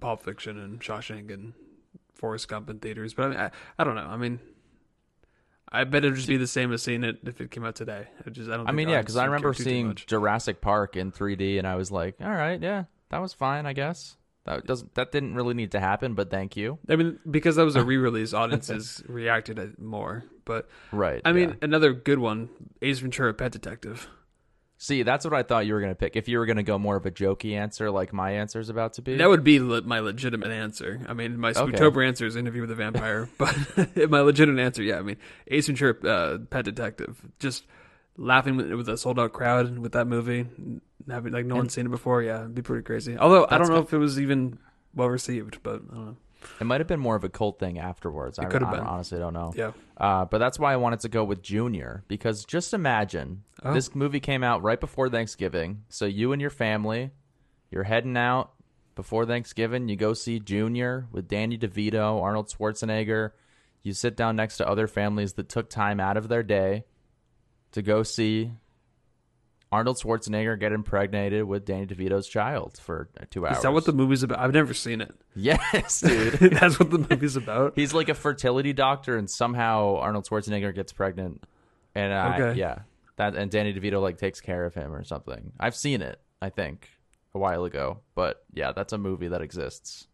Pulp 0.00 0.22
Fiction 0.22 0.58
and 0.58 0.80
Shawshank 0.80 1.30
and 1.32 1.52
Forrest 2.14 2.48
Gump 2.48 2.70
in 2.70 2.78
theaters, 2.78 3.12
but 3.12 3.24
I 3.24 3.28
mean, 3.28 3.38
I, 3.38 3.50
I 3.78 3.84
don't 3.84 3.94
know. 3.94 4.06
I 4.06 4.16
mean, 4.16 4.40
I 5.70 5.84
bet 5.84 6.04
it'd 6.04 6.16
just 6.16 6.28
be 6.28 6.36
the 6.38 6.46
same 6.46 6.72
as 6.72 6.82
seeing 6.82 7.04
it 7.04 7.18
if 7.24 7.40
it 7.42 7.50
came 7.50 7.64
out 7.64 7.74
today. 7.74 8.06
It 8.26 8.32
just, 8.32 8.48
I 8.50 8.56
don't. 8.56 8.68
I 8.68 8.72
mean, 8.72 8.88
yeah, 8.88 9.00
because 9.00 9.16
I 9.16 9.24
remember 9.26 9.52
seeing. 9.52 9.94
Jurassic 9.94 10.60
Park 10.62 10.96
in 10.96 11.12
3D, 11.12 11.58
and 11.58 11.66
I 11.66 11.74
was 11.76 11.90
like, 11.90 12.16
all 12.22 12.30
right, 12.30 12.60
yeah, 12.62 12.84
that 13.10 13.18
was 13.20 13.34
fine, 13.34 13.66
I 13.66 13.72
guess. 13.74 14.16
That 14.44 14.66
doesn't, 14.66 14.94
that 14.96 15.12
didn't 15.12 15.34
really 15.36 15.54
need 15.54 15.70
to 15.72 15.80
happen, 15.80 16.14
but 16.14 16.28
thank 16.30 16.56
you. 16.56 16.78
I 16.88 16.96
mean, 16.96 17.18
because 17.30 17.56
that 17.56 17.64
was 17.64 17.76
a 17.76 17.84
re-release, 17.92 18.34
audiences 18.34 19.02
reacted 19.06 19.58
it 19.58 19.78
more. 19.78 20.24
But 20.44 20.68
Right. 20.90 21.22
I 21.24 21.32
mean, 21.32 21.56
another 21.62 21.92
good 21.92 22.18
one: 22.18 22.48
Ace 22.82 22.98
Ventura: 22.98 23.32
Pet 23.34 23.52
Detective. 23.52 24.08
see, 24.78 25.04
that's 25.04 25.24
what 25.24 25.32
I 25.32 25.44
thought 25.44 25.64
you 25.66 25.74
were 25.74 25.80
gonna 25.80 25.94
pick. 25.94 26.16
If 26.16 26.26
you 26.26 26.38
were 26.40 26.46
gonna 26.46 26.64
go 26.64 26.76
more 26.76 26.96
of 26.96 27.06
a 27.06 27.12
jokey 27.12 27.54
answer, 27.54 27.88
like 27.92 28.12
my 28.12 28.32
answer 28.32 28.58
is 28.58 28.68
about 28.68 28.94
to 28.94 29.02
be, 29.02 29.16
That 29.18 29.28
would 29.28 29.44
be 29.44 29.60
le- 29.60 29.82
my 29.82 30.00
legitimate 30.00 30.50
answer. 30.50 31.00
I 31.08 31.12
mean, 31.14 31.38
my 31.38 31.50
Okay. 31.50 31.60
Spooktober 31.60 32.04
answer 32.04 32.26
is 32.26 32.34
Interview 32.34 32.62
with 32.62 32.72
a 32.72 32.74
Vampire, 32.74 33.28
but 33.38 33.56
my 34.10 34.20
legitimate 34.22 34.60
answer, 34.60 34.82
yeah, 34.82 34.98
I 34.98 35.02
mean, 35.02 35.18
Ace 35.46 35.68
Ventura: 35.68 35.94
uh, 36.04 36.38
Pet 36.50 36.64
Detective. 36.64 37.22
Just 37.38 37.64
laughing 38.16 38.56
with, 38.56 38.70
with 38.72 38.88
a 38.88 38.96
sold 38.96 39.18
out 39.18 39.32
crowd 39.32 39.78
with 39.78 39.92
that 39.92 40.06
movie, 40.06 40.46
having 41.08 41.32
like 41.32 41.46
no 41.46 41.54
And- 41.54 41.62
one's 41.62 41.74
seen 41.74 41.86
it 41.86 41.90
before. 41.90 42.22
Yeah, 42.22 42.40
it'd 42.40 42.54
be 42.54 42.62
pretty 42.62 42.82
crazy. 42.84 43.16
Although 43.16 43.46
I 43.50 43.58
don't 43.58 43.68
know 43.68 43.80
ki- 43.82 43.86
if 43.88 43.92
it 43.94 43.98
was 43.98 44.20
even 44.20 44.58
well 44.94 45.08
received, 45.08 45.62
but 45.62 45.82
I 45.90 45.94
don't 45.94 46.06
know. 46.06 46.16
it 46.60 46.64
might 46.64 46.80
have 46.80 46.88
been 46.88 47.00
more 47.00 47.16
of 47.16 47.24
a 47.24 47.28
cult 47.28 47.58
thing 47.58 47.78
afterwards. 47.78 48.38
I, 48.38 48.44
It 48.44 48.50
could 48.50 48.62
have 48.62 48.72
I 48.72 48.76
been. 48.78 48.84
honestly 48.86 49.18
don't 49.18 49.32
know. 49.32 49.52
Yeah, 49.56 49.72
Uh, 49.96 50.24
but 50.24 50.38
that's 50.38 50.58
why 50.58 50.72
I 50.72 50.76
wanted 50.76 51.00
to 51.00 51.08
go 51.08 51.24
with 51.24 51.42
Junior 51.42 52.04
because 52.08 52.44
just 52.44 52.74
imagine 52.74 53.44
Oh. 53.64 53.72
this 53.72 53.94
movie 53.94 54.20
came 54.20 54.42
out 54.42 54.62
right 54.62 54.80
before 54.80 55.08
Thanksgiving. 55.08 55.84
So 55.88 56.04
you 56.04 56.32
and 56.32 56.40
your 56.40 56.50
family, 56.50 57.12
you're 57.70 57.84
heading 57.84 58.16
out 58.16 58.50
before 58.96 59.24
Thanksgiving. 59.24 59.88
You 59.88 59.96
go 59.96 60.12
see 60.14 60.38
Junior 60.40 61.06
with 61.12 61.28
Danny 61.28 61.56
DeVito, 61.56 62.20
Arnold 62.20 62.48
Schwarzenegger. 62.50 63.30
You 63.84 63.92
sit 63.94 64.16
down 64.16 64.36
next 64.36 64.56
to 64.58 64.68
other 64.68 64.86
families 64.86 65.32
that 65.34 65.48
took 65.48 65.70
time 65.70 65.98
out 66.00 66.16
of 66.16 66.28
their 66.28 66.42
day 66.42 66.84
to 67.72 67.82
go 67.82 68.02
see 68.02 68.52
Arnold 69.70 69.96
Schwarzenegger 69.98 70.58
get 70.60 70.72
impregnated 70.72 71.44
with 71.44 71.64
Danny 71.64 71.86
DeVito's 71.86 72.28
child 72.28 72.78
for 72.80 73.08
two 73.30 73.46
hours. 73.46 73.56
is 73.58 73.62
that 73.62 73.72
what 73.72 73.86
the 73.86 73.92
movie's 73.94 74.22
about? 74.22 74.38
I've 74.38 74.52
never 74.52 74.74
seen 74.74 75.00
it. 75.00 75.14
Yes, 75.34 76.00
dude. 76.02 76.34
That's 76.40 76.78
what 76.78 76.90
the 76.90 76.98
movie's 76.98 77.36
about. 77.36 77.72
He's 77.76 77.94
like 77.94 78.10
a 78.10 78.14
fertility 78.14 78.74
doctor, 78.74 79.16
and 79.16 79.30
somehow 79.30 79.96
Arnold 79.96 80.26
Schwarzenegger 80.28 80.74
gets 80.74 80.92
pregnant, 80.92 81.42
and 81.94 82.12
uh, 82.12 82.34
Okay. 82.34 82.58
yeah, 82.60 82.80
that 83.16 83.34
and 83.34 83.50
Danny 83.50 83.72
DeVito 83.72 84.02
like 84.02 84.18
takes 84.18 84.42
care 84.42 84.66
of 84.66 84.74
him 84.74 84.92
or 84.94 85.04
something. 85.04 85.52
I've 85.58 85.74
seen 85.74 86.02
it, 86.02 86.20
I 86.42 86.50
think, 86.50 86.90
a 87.34 87.38
while 87.38 87.64
ago, 87.64 88.00
but 88.14 88.44
yeah, 88.52 88.72
that's 88.72 88.92
a 88.92 88.98
movie 88.98 89.28
that 89.28 89.40
exists. 89.40 90.06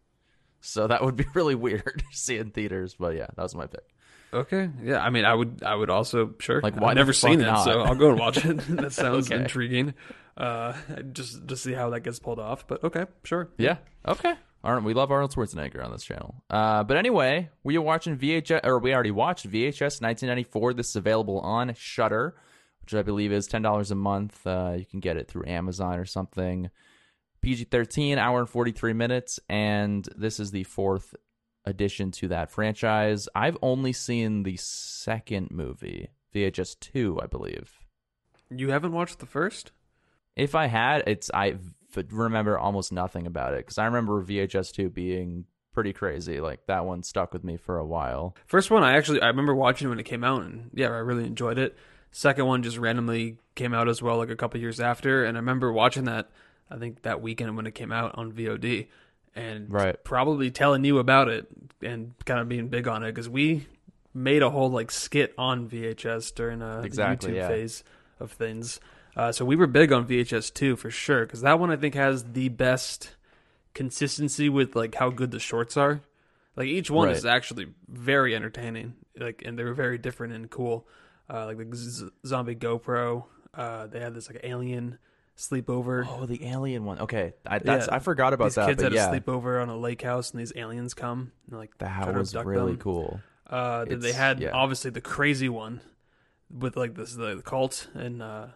So 0.61 0.87
that 0.87 1.03
would 1.03 1.17
be 1.17 1.25
really 1.33 1.55
weird 1.55 2.01
to 2.09 2.17
see 2.17 2.37
in 2.37 2.51
theaters, 2.51 2.95
but 2.97 3.13
yeah, 3.17 3.27
that 3.35 3.43
was 3.43 3.55
my 3.55 3.65
pick. 3.67 3.83
Okay, 4.33 4.69
yeah. 4.83 5.03
I 5.03 5.09
mean, 5.09 5.25
I 5.25 5.33
would, 5.33 5.63
I 5.63 5.73
would 5.75 5.89
also 5.89 6.35
sure. 6.39 6.61
Like, 6.61 6.79
why 6.79 6.89
I've 6.91 6.95
never 6.97 7.13
seen 7.13 7.41
it, 7.41 7.57
so 7.63 7.81
I'll 7.81 7.95
go 7.95 8.09
and 8.09 8.19
watch 8.19 8.43
it. 8.45 8.57
that 8.69 8.93
sounds 8.93 9.31
Okay. 9.31 9.41
intriguing. 9.41 9.93
Uh, 10.37 10.73
just 11.11 11.47
to 11.47 11.57
see 11.57 11.73
how 11.73 11.89
that 11.89 12.01
gets 12.01 12.19
pulled 12.19 12.39
off. 12.39 12.67
But 12.67 12.83
okay, 12.83 13.05
sure. 13.23 13.49
Yeah, 13.57 13.77
okay. 14.07 14.33
Arnold, 14.63 14.85
we 14.85 14.93
love 14.93 15.09
Arnold 15.11 15.33
Schwarzenegger 15.33 15.83
on 15.83 15.91
this 15.91 16.03
channel. 16.03 16.35
Uh, 16.49 16.83
but 16.83 16.97
anyway, 16.97 17.49
we 17.63 17.77
are 17.77 17.81
watching 17.81 18.17
VHS, 18.17 18.61
or 18.65 18.77
we 18.79 18.93
already 18.93 19.11
watched 19.11 19.49
VHS 19.49 20.01
1994. 20.01 20.73
This 20.73 20.89
is 20.89 20.95
available 20.97 21.39
on 21.39 21.73
Shudder, 21.75 22.35
which 22.81 22.93
I 22.93 23.01
believe 23.01 23.31
is 23.31 23.47
ten 23.47 23.61
dollars 23.61 23.89
a 23.91 23.95
month. 23.95 24.45
Uh, 24.45 24.75
you 24.77 24.85
can 24.85 24.99
get 24.99 25.17
it 25.17 25.27
through 25.27 25.45
Amazon 25.47 25.97
or 25.97 26.05
something. 26.05 26.69
PG 27.41 27.65
13, 27.65 28.17
hour 28.17 28.39
and 28.39 28.49
43 28.49 28.91
minutes, 28.93 29.39
and 29.49 30.07
this 30.17 30.39
is 30.41 30.51
the 30.51 30.65
fourth 30.65 31.15
addition 31.69 32.11
to 32.11 32.27
that 32.29 32.51
franchise. 32.51 33.29
I've 33.33 33.57
only 33.61 33.93
seen 33.93 34.43
the 34.43 34.57
second 34.57 35.51
movie, 35.51 36.09
VHS 36.33 36.79
2, 36.79 37.19
I 37.21 37.27
believe. 37.27 37.79
You 38.49 38.71
haven't 38.71 38.91
watched 38.91 39.19
the 39.19 39.25
first? 39.25 39.71
If 40.35 40.55
I 40.55 40.67
had, 40.67 41.03
it's 41.07 41.29
I 41.33 41.55
remember 41.95 42.57
almost 42.57 42.91
nothing 42.91 43.27
about 43.27 43.53
it 43.53 43.65
because 43.65 43.77
I 43.77 43.85
remember 43.85 44.23
VHS 44.23 44.73
2 44.73 44.89
being 44.89 45.45
pretty 45.73 45.93
crazy. 45.93 46.39
Like 46.41 46.65
that 46.67 46.85
one 46.85 47.03
stuck 47.03 47.33
with 47.33 47.43
me 47.43 47.57
for 47.57 47.77
a 47.77 47.85
while. 47.85 48.35
First 48.47 48.71
one, 48.71 48.83
I 48.83 48.97
actually 48.97 49.21
I 49.21 49.27
remember 49.27 49.55
watching 49.55 49.87
it 49.87 49.89
when 49.89 49.99
it 49.99 50.05
came 50.05 50.23
out, 50.23 50.43
and 50.43 50.69
yeah, 50.73 50.87
I 50.87 50.99
really 50.99 51.25
enjoyed 51.25 51.57
it. 51.57 51.77
Second 52.11 52.45
one 52.47 52.63
just 52.63 52.77
randomly 52.77 53.37
came 53.55 53.73
out 53.73 53.87
as 53.87 54.01
well, 54.01 54.17
like 54.17 54.31
a 54.31 54.35
couple 54.35 54.59
years 54.59 54.79
after, 54.79 55.23
and 55.23 55.37
I 55.37 55.39
remember 55.39 55.71
watching 55.71 56.05
that. 56.05 56.29
I 56.71 56.77
think 56.77 57.01
that 57.01 57.21
weekend 57.21 57.55
when 57.55 57.65
it 57.65 57.75
came 57.75 57.91
out 57.91 58.15
on 58.15 58.31
VOD, 58.31 58.87
and 59.35 59.71
Right. 59.71 60.01
probably 60.03 60.51
telling 60.51 60.83
you 60.85 60.99
about 60.99 61.27
it 61.29 61.47
and 61.81 62.13
kind 62.25 62.39
of 62.39 62.49
being 62.49 62.67
big 62.67 62.87
on 62.87 63.03
it 63.03 63.11
because 63.11 63.29
we 63.29 63.67
made 64.13 64.41
a 64.41 64.49
whole 64.49 64.69
like 64.69 64.91
skit 64.91 65.33
on 65.37 65.69
VHS 65.69 66.33
during 66.35 66.61
uh, 66.61 66.81
Exactly, 66.83 67.31
the 67.31 67.37
YouTube 67.37 67.39
yeah. 67.41 67.47
phase 67.47 67.83
of 68.19 68.31
things. 68.31 68.79
Uh, 69.15 69.31
so 69.31 69.43
we 69.45 69.55
were 69.55 69.67
big 69.67 69.91
on 69.91 70.05
VHS 70.07 70.53
too 70.53 70.75
for 70.75 70.89
sure 70.89 71.25
because 71.25 71.41
that 71.41 71.59
one 71.59 71.69
I 71.71 71.75
think 71.75 71.95
has 71.95 72.23
the 72.23 72.49
best 72.49 73.15
consistency 73.73 74.49
with 74.49 74.75
like 74.75 74.95
how 74.95 75.09
good 75.09 75.31
the 75.31 75.39
shorts 75.39 75.77
are. 75.77 76.01
Like 76.55 76.67
each 76.67 76.89
one 76.91 77.07
Right. 77.07 77.17
is 77.17 77.25
actually 77.25 77.67
very 77.87 78.35
entertaining. 78.35 78.95
Like 79.17 79.41
and 79.45 79.57
they 79.57 79.63
were 79.63 79.73
very 79.73 79.97
different 79.97 80.33
and 80.33 80.49
cool. 80.49 80.87
Uh, 81.29 81.45
like 81.45 81.57
the 81.57 81.75
Z- 81.75 82.09
zombie 82.25 82.55
GoPro. 82.55 83.25
Uh, 83.53 83.87
they 83.87 83.99
had 83.99 84.13
this 84.15 84.29
like 84.29 84.41
alien 84.43 84.97
sleepover. 85.39 86.05
Oh, 86.07 86.25
the 86.25 86.45
alien 86.45 86.85
one. 86.85 86.99
Okay, 86.99 87.33
I, 87.45 87.59
that's 87.59 87.87
Yeah. 87.87 87.95
I 87.95 87.99
forgot 87.99 88.33
about 88.33 88.45
these 88.45 88.55
that. 88.55 88.67
kids 88.67 88.83
but 88.83 88.91
had 88.91 88.93
yeah, 88.93 89.11
a 89.11 89.19
sleepover 89.19 89.61
on 89.61 89.69
a 89.69 89.77
lake 89.77 90.01
house, 90.01 90.31
and 90.31 90.39
these 90.39 90.53
aliens 90.55 90.93
come. 90.93 91.31
And 91.49 91.57
like 91.57 91.77
that 91.79 92.13
was 92.13 92.35
really 92.35 92.73
them. 92.73 92.81
cool. 92.81 93.19
Uh, 93.47 93.85
then 93.85 93.99
they 93.99 94.11
had 94.11 94.39
yeah. 94.39 94.51
obviously 94.51 94.91
the 94.91 95.01
crazy 95.01 95.49
one 95.49 95.81
with 96.51 96.77
like 96.77 96.93
this 96.95 97.13
the 97.15 97.41
cult 97.43 97.87
and 97.95 98.21
uh, 98.21 98.47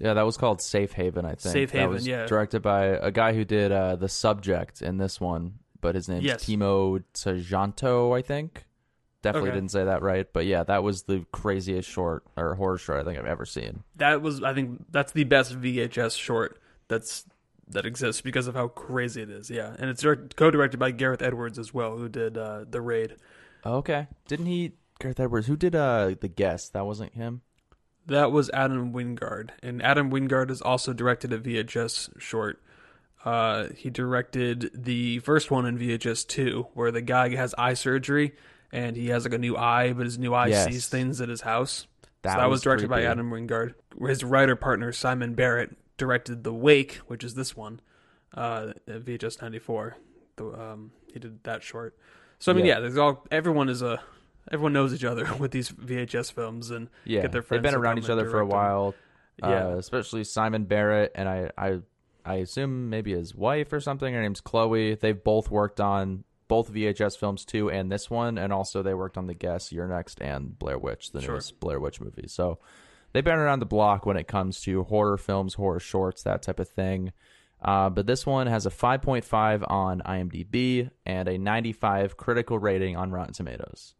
Yeah, 0.00 0.14
that 0.14 0.22
was 0.22 0.36
called 0.36 0.60
Safe 0.60 0.92
Haven. 0.92 1.24
I 1.24 1.30
think 1.34 1.52
Safe 1.52 1.70
Haven, 1.70 2.02
yeah. 2.02 2.26
directed 2.26 2.60
by 2.62 2.84
a 2.86 3.10
guy 3.12 3.32
who 3.34 3.44
did 3.44 3.70
uh, 3.70 3.96
the 3.96 4.08
Subject 4.08 4.82
in 4.82 4.96
this 4.96 5.20
one, 5.20 5.60
but 5.80 5.94
his 5.94 6.08
name's 6.08 6.24
Yes. 6.24 6.44
Timo 6.44 7.02
Tjahjanto. 7.14 8.16
I 8.16 8.22
think. 8.22 8.64
Definitely 9.24 9.50
Okay. 9.50 9.56
didn't 9.56 9.70
say 9.72 9.84
that 9.84 10.02
right, 10.02 10.26
but 10.32 10.46
yeah, 10.46 10.62
that 10.64 10.82
was 10.84 11.02
the 11.02 11.24
craziest 11.32 11.88
short 11.90 12.22
or 12.36 12.54
horror 12.54 12.78
short 12.78 13.00
I 13.00 13.04
think 13.04 13.18
I've 13.18 13.26
ever 13.26 13.44
seen. 13.46 13.82
that 13.96 14.22
was 14.22 14.42
I 14.42 14.54
think 14.54 14.84
that's 14.92 15.12
the 15.12 15.24
best 15.24 15.60
VHS 15.60 16.16
short 16.16 16.58
that's 16.88 17.24
that 17.68 17.86
exists 17.86 18.20
because 18.20 18.46
of 18.46 18.54
how 18.54 18.68
crazy 18.68 19.22
it 19.22 19.30
is. 19.30 19.48
Yeah, 19.50 19.74
and 19.78 19.88
it's 19.90 20.02
direct, 20.02 20.36
co-directed 20.36 20.76
by 20.78 20.90
Gareth 20.90 21.22
Edwards 21.22 21.58
as 21.58 21.72
well, 21.72 21.96
who 21.96 22.08
did 22.08 22.36
uh, 22.38 22.64
the 22.70 22.80
Raid. 22.82 23.16
Okay, 23.64 24.06
didn't 24.28 24.46
he? 24.46 24.72
Gareth 25.00 25.18
Edwards, 25.18 25.46
who 25.46 25.56
did 25.56 25.74
uh 25.74 26.14
the 26.20 26.28
guest? 26.28 26.72
That 26.74 26.84
wasn't 26.86 27.14
him. 27.14 27.40
That 28.06 28.30
was 28.30 28.50
Adam 28.50 28.92
Wingard, 28.92 29.48
and 29.62 29.82
Adam 29.82 30.10
Wingard 30.10 30.50
has 30.50 30.60
also 30.60 30.92
directed 30.92 31.32
a 31.32 31.38
VHS 31.38 32.20
short. 32.20 32.60
Uh, 33.24 33.68
he 33.74 33.88
directed 33.88 34.70
the 34.74 35.20
first 35.20 35.50
one 35.50 35.64
in 35.64 35.78
VHS 35.78 36.26
two, 36.28 36.66
where 36.74 36.90
the 36.92 37.00
guy 37.00 37.34
has 37.34 37.54
eye 37.56 37.72
surgery 37.72 38.34
and 38.74 38.96
he 38.96 39.08
has 39.08 39.24
like 39.24 39.32
a 39.34 39.38
new 39.38 39.56
eye, 39.56 39.92
but 39.92 40.04
his 40.04 40.18
new 40.18 40.34
eye 40.34 40.48
Yes. 40.48 40.66
sees 40.66 40.88
things 40.88 41.20
at 41.20 41.28
his 41.28 41.40
house. 41.42 41.86
That, 42.22 42.32
so 42.32 42.38
that 42.38 42.50
was, 42.50 42.62
directed 42.62 42.88
by. 42.90 43.02
Adam 43.04 43.30
Wingard. 43.30 43.74
His 44.06 44.24
writer 44.24 44.56
partner 44.56 44.92
Simon 44.92 45.34
Barrett 45.34 45.76
directed 45.98 46.42
The 46.44 46.52
Wake, 46.52 46.96
which 47.06 47.22
is 47.22 47.34
this 47.34 47.54
one, 47.56 47.80
uh, 48.34 48.72
VHS 48.88 49.40
ninety 49.42 49.58
four. 49.58 49.96
Um, 50.38 50.90
he 51.12 51.18
did 51.20 51.42
that 51.44 51.62
short. 51.62 51.96
So 52.38 52.50
I 52.50 52.54
mean, 52.54 52.64
Yeah. 52.66 52.74
yeah, 52.74 52.80
there's 52.80 52.98
all 52.98 53.24
everyone 53.30 53.68
is 53.68 53.82
a 53.82 54.00
everyone 54.50 54.72
knows 54.72 54.92
each 54.92 55.04
other 55.04 55.32
with 55.38 55.50
these 55.52 55.70
VHS 55.70 56.32
films, 56.32 56.70
and 56.70 56.88
Yeah, 57.04 57.22
get 57.22 57.32
their 57.32 57.42
they've 57.42 57.62
been 57.62 57.74
around 57.74 57.98
each 57.98 58.10
other 58.10 58.24
for 58.24 58.40
a 58.42 58.46
direct 58.46 58.50
them. 58.50 58.58
while. 58.58 58.94
yeah, 59.38 59.66
uh, 59.68 59.76
especially 59.76 60.24
Simon 60.24 60.64
Barrett 60.64 61.12
and 61.14 61.28
I, 61.28 61.50
I, 61.58 61.80
I 62.24 62.34
assume 62.36 62.88
maybe 62.90 63.12
his 63.12 63.34
wife 63.34 63.72
or 63.72 63.80
something. 63.80 64.12
Her 64.14 64.22
name's 64.22 64.40
Chloe. 64.40 64.94
They've 64.94 65.22
both 65.22 65.50
worked 65.50 65.80
on 65.80 66.24
both 66.48 66.72
VHS 66.72 67.16
films 67.18 67.44
too, 67.44 67.70
and 67.70 67.90
this 67.90 68.10
one, 68.10 68.38
and 68.38 68.52
also 68.52 68.82
they 68.82 68.94
worked 68.94 69.16
on 69.16 69.26
The 69.26 69.34
Guest, 69.34 69.72
You're 69.72 69.88
Next, 69.88 70.20
and 70.20 70.58
Blair 70.58 70.78
Witch, 70.78 71.12
the 71.12 71.20
Sure. 71.20 71.32
newest 71.34 71.58
Blair 71.60 71.80
Witch 71.80 72.00
movie. 72.00 72.28
So 72.28 72.58
they've 73.12 73.24
been 73.24 73.38
around 73.38 73.60
the 73.60 73.66
block 73.66 74.04
when 74.06 74.16
it 74.16 74.28
comes 74.28 74.60
to 74.62 74.84
horror 74.84 75.16
films, 75.16 75.54
horror 75.54 75.80
shorts, 75.80 76.22
that 76.22 76.42
type 76.42 76.60
of 76.60 76.68
thing. 76.68 77.12
Uh, 77.62 77.88
but 77.88 78.06
this 78.06 78.26
one 78.26 78.46
has 78.46 78.66
a 78.66 78.70
5.5 78.70 79.64
on 79.70 80.02
IMDb 80.04 80.90
and 81.06 81.28
a 81.28 81.38
95 81.38 82.16
critical 82.18 82.58
rating 82.58 82.94
on 82.96 83.10
Rotten 83.10 83.32
Tomatoes. 83.32 83.94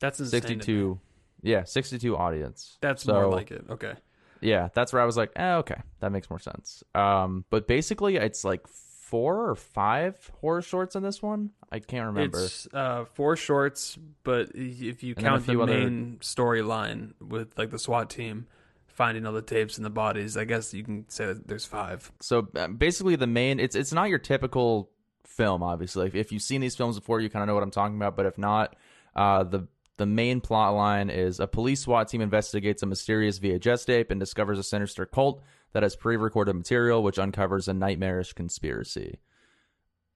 that's 0.00 0.20
insane. 0.20 0.40
to 0.42 0.46
62, 0.48 1.00
yeah, 1.42 1.64
62 1.64 2.16
audience. 2.16 2.76
That's 2.82 3.04
So- 3.04 3.14
more 3.14 3.28
like 3.30 3.50
it. 3.50 3.64
Okay. 3.70 3.94
yeah, 4.42 4.68
that's 4.74 4.92
where 4.92 5.00
I 5.00 5.06
was 5.06 5.16
like, 5.16 5.30
eh, 5.36 5.54
okay, 5.56 5.80
that 6.00 6.12
makes 6.12 6.28
more 6.28 6.38
sense. 6.38 6.82
Um, 6.94 7.44
but 7.48 7.66
basically, 7.66 8.16
it's 8.16 8.44
like 8.44 8.66
four 9.14 9.48
or 9.48 9.54
five 9.54 10.28
horror 10.40 10.60
shorts 10.60 10.96
in 10.96 11.02
this 11.04 11.22
one. 11.22 11.50
I 11.70 11.78
can't 11.78 12.06
remember. 12.06 12.40
It's 12.42 12.66
uh, 12.74 13.04
four 13.14 13.36
shorts, 13.36 13.96
but 14.24 14.48
if 14.56 15.04
you 15.04 15.14
And 15.16 15.24
count 15.24 15.46
the 15.46 15.60
other- 15.60 15.72
main 15.72 16.18
storyline 16.20 17.12
with 17.20 17.56
like 17.56 17.70
the 17.70 17.78
SWAT 17.78 18.10
team 18.10 18.48
finding 18.88 19.24
all 19.24 19.32
the 19.32 19.40
tapes 19.40 19.76
and 19.76 19.84
the 19.86 19.90
bodies, 19.90 20.36
I 20.36 20.44
guess 20.46 20.74
you 20.74 20.82
can 20.82 21.08
say 21.08 21.26
that 21.26 21.46
there's 21.46 21.64
five. 21.64 22.10
So 22.20 22.48
uh, 22.56 22.66
basically, 22.66 23.14
the 23.14 23.28
main 23.28 23.60
it's 23.60 23.76
it's 23.76 23.92
not 23.92 24.08
your 24.08 24.18
typical 24.18 24.90
film. 25.24 25.62
Obviously, 25.62 26.08
if, 26.08 26.16
if 26.16 26.32
you've 26.32 26.42
seen 26.42 26.60
these 26.60 26.74
films 26.74 26.98
before, 26.98 27.20
you 27.20 27.30
kind 27.30 27.44
of 27.44 27.46
know 27.46 27.54
what 27.54 27.62
I'm 27.62 27.70
talking 27.70 27.94
about. 27.94 28.16
But 28.16 28.26
if 28.26 28.36
not, 28.36 28.74
uh, 29.14 29.44
the 29.44 29.68
the 29.96 30.06
main 30.06 30.40
plot 30.40 30.74
line 30.74 31.08
is 31.08 31.38
a 31.38 31.46
police 31.46 31.82
SWAT 31.82 32.08
team 32.08 32.20
investigates 32.20 32.82
a 32.82 32.86
mysterious 32.86 33.38
VHS 33.38 33.86
tape 33.86 34.10
and 34.10 34.18
discovers 34.18 34.58
a 34.58 34.64
sinister 34.64 35.06
cult 35.06 35.40
that 35.74 35.82
has 35.82 35.94
pre-recorded 35.96 36.54
material, 36.54 37.02
which 37.02 37.18
uncovers 37.18 37.68
a 37.68 37.74
nightmarish 37.74 38.32
conspiracy. 38.32 39.18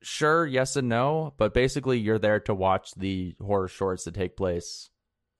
Sure, 0.01 0.47
yes 0.47 0.77
and 0.77 0.89
no, 0.89 1.35
but 1.37 1.53
basically, 1.53 1.99
you're 1.99 2.19
there 2.19 2.41
to 2.41 2.55
watch 2.55 2.95
the 2.95 3.35
horror 3.45 3.69
shorts 3.69 4.05
that 4.05 4.15
take 4.15 4.37
place 4.37 4.89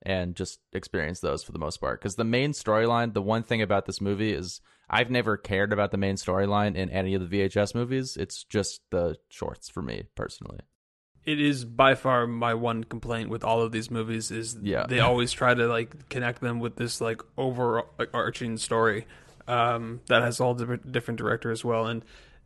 and 0.01 0.35
just 0.35 0.59
experience 0.73 1.21
those 1.21 1.43
for 1.43 1.53
the 1.53 1.59
most 1.59 1.77
part. 1.77 1.99
Because 1.99 2.15
the 2.15 2.23
main 2.25 2.51
storyline, 2.51 3.13
the 3.13 3.21
one 3.21 3.43
thing 3.43 3.61
about 3.61 3.85
this 3.85 4.01
movie 4.01 4.33
is 4.33 4.59
I've 4.89 5.09
never 5.09 5.37
cared 5.37 5.71
about 5.71 5.91
the 5.91 5.97
main 5.97 6.15
storyline 6.15 6.75
in 6.75 6.89
any 6.89 7.13
of 7.13 7.27
the 7.29 7.39
VHS 7.39 7.73
movies. 7.73 8.17
It's 8.17 8.43
just 8.43 8.81
the 8.91 9.15
shorts 9.29 9.69
for 9.69 9.81
me 9.81 10.03
personally. 10.15 10.59
It 11.25 11.39
is 11.39 11.63
by 11.63 11.95
far 11.95 12.25
my 12.27 12.53
one 12.53 12.83
complaint 12.83 13.29
with 13.29 13.43
all 13.43 13.61
of 13.61 13.71
these 13.71 13.91
movies 13.91 14.31
is 14.31 14.57
Yeah. 14.61 14.85
they 14.87 14.99
always 14.99 15.31
try 15.31 15.53
to 15.53 15.67
like 15.67 16.09
connect 16.09 16.41
them 16.41 16.59
with 16.59 16.75
this 16.75 17.01
like 17.01 17.21
overarching 17.37 18.57
story 18.57 19.05
um, 19.49 20.01
that 20.07 20.21
has 20.21 20.39
all 20.39 20.53
different 20.53 21.17
director 21.17 21.51
as 21.51 21.65
well, 21.65 21.87
and 21.87 22.05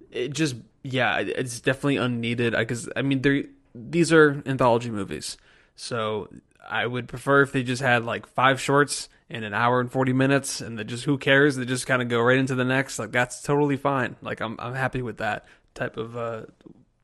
it 0.10 0.34
just 0.34 0.56
yeah, 0.84 1.20
it's 1.20 1.60
definitely 1.60 1.98
unneeded. 1.98 2.54
Because 2.54 2.90
I 2.96 3.02
mean, 3.02 3.22
they 3.22 3.48
these 3.76 4.14
are 4.14 4.42
anthology 4.46 4.90
movies, 4.90 5.38
so 5.76 6.30
I 6.68 6.88
would 6.88 7.10
prefer 7.10 7.42
if 7.42 7.52
they 7.52 7.62
just 7.62 7.82
had 7.82 8.06
like 8.06 8.26
five 8.26 8.62
shorts 8.62 9.10
in 9.30 9.44
an 9.44 9.54
hour 9.54 9.82
and 9.82 9.92
forty 9.92 10.14
minutes, 10.14 10.62
and 10.62 10.80
they 10.80 10.86
just 10.86 11.04
who 11.04 11.18
cares? 11.18 11.58
They 11.58 11.66
just 11.66 11.86
kind 11.86 12.02
of 12.02 12.08
go 12.08 12.22
right 12.22 12.38
into 12.38 12.56
the 12.56 12.66
next. 12.66 12.98
Like 12.98 13.12
that's 13.12 13.42
totally 13.42 13.78
fine. 13.78 14.16
Like 14.22 14.40
I'm 14.40 14.56
I'm 14.60 14.74
happy 14.74 15.02
with 15.02 15.18
that 15.18 15.46
type 15.76 15.98
of 15.98 16.16
uh 16.16 16.44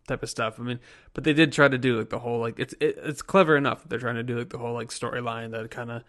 type 0.08 0.24
of 0.24 0.30
stuff. 0.30 0.60
I 0.60 0.64
mean, 0.64 0.80
but 1.14 1.26
they 1.26 1.34
did 1.34 1.52
try 1.52 1.68
to 1.68 1.78
do 1.78 1.98
like 1.98 2.10
the 2.10 2.20
whole 2.20 2.40
like 2.40 2.58
it's 2.58 2.74
it, 2.80 2.98
it's 3.04 3.22
clever 3.22 3.58
enough. 3.58 3.84
They're 3.88 4.00
trying 4.00 4.16
to 4.16 4.24
do 4.24 4.38
like 4.38 4.50
the 4.50 4.60
whole 4.60 4.74
like 4.74 4.90
storyline 4.90 5.52
that 5.52 5.70
kind 5.72 5.92
of 5.92 6.04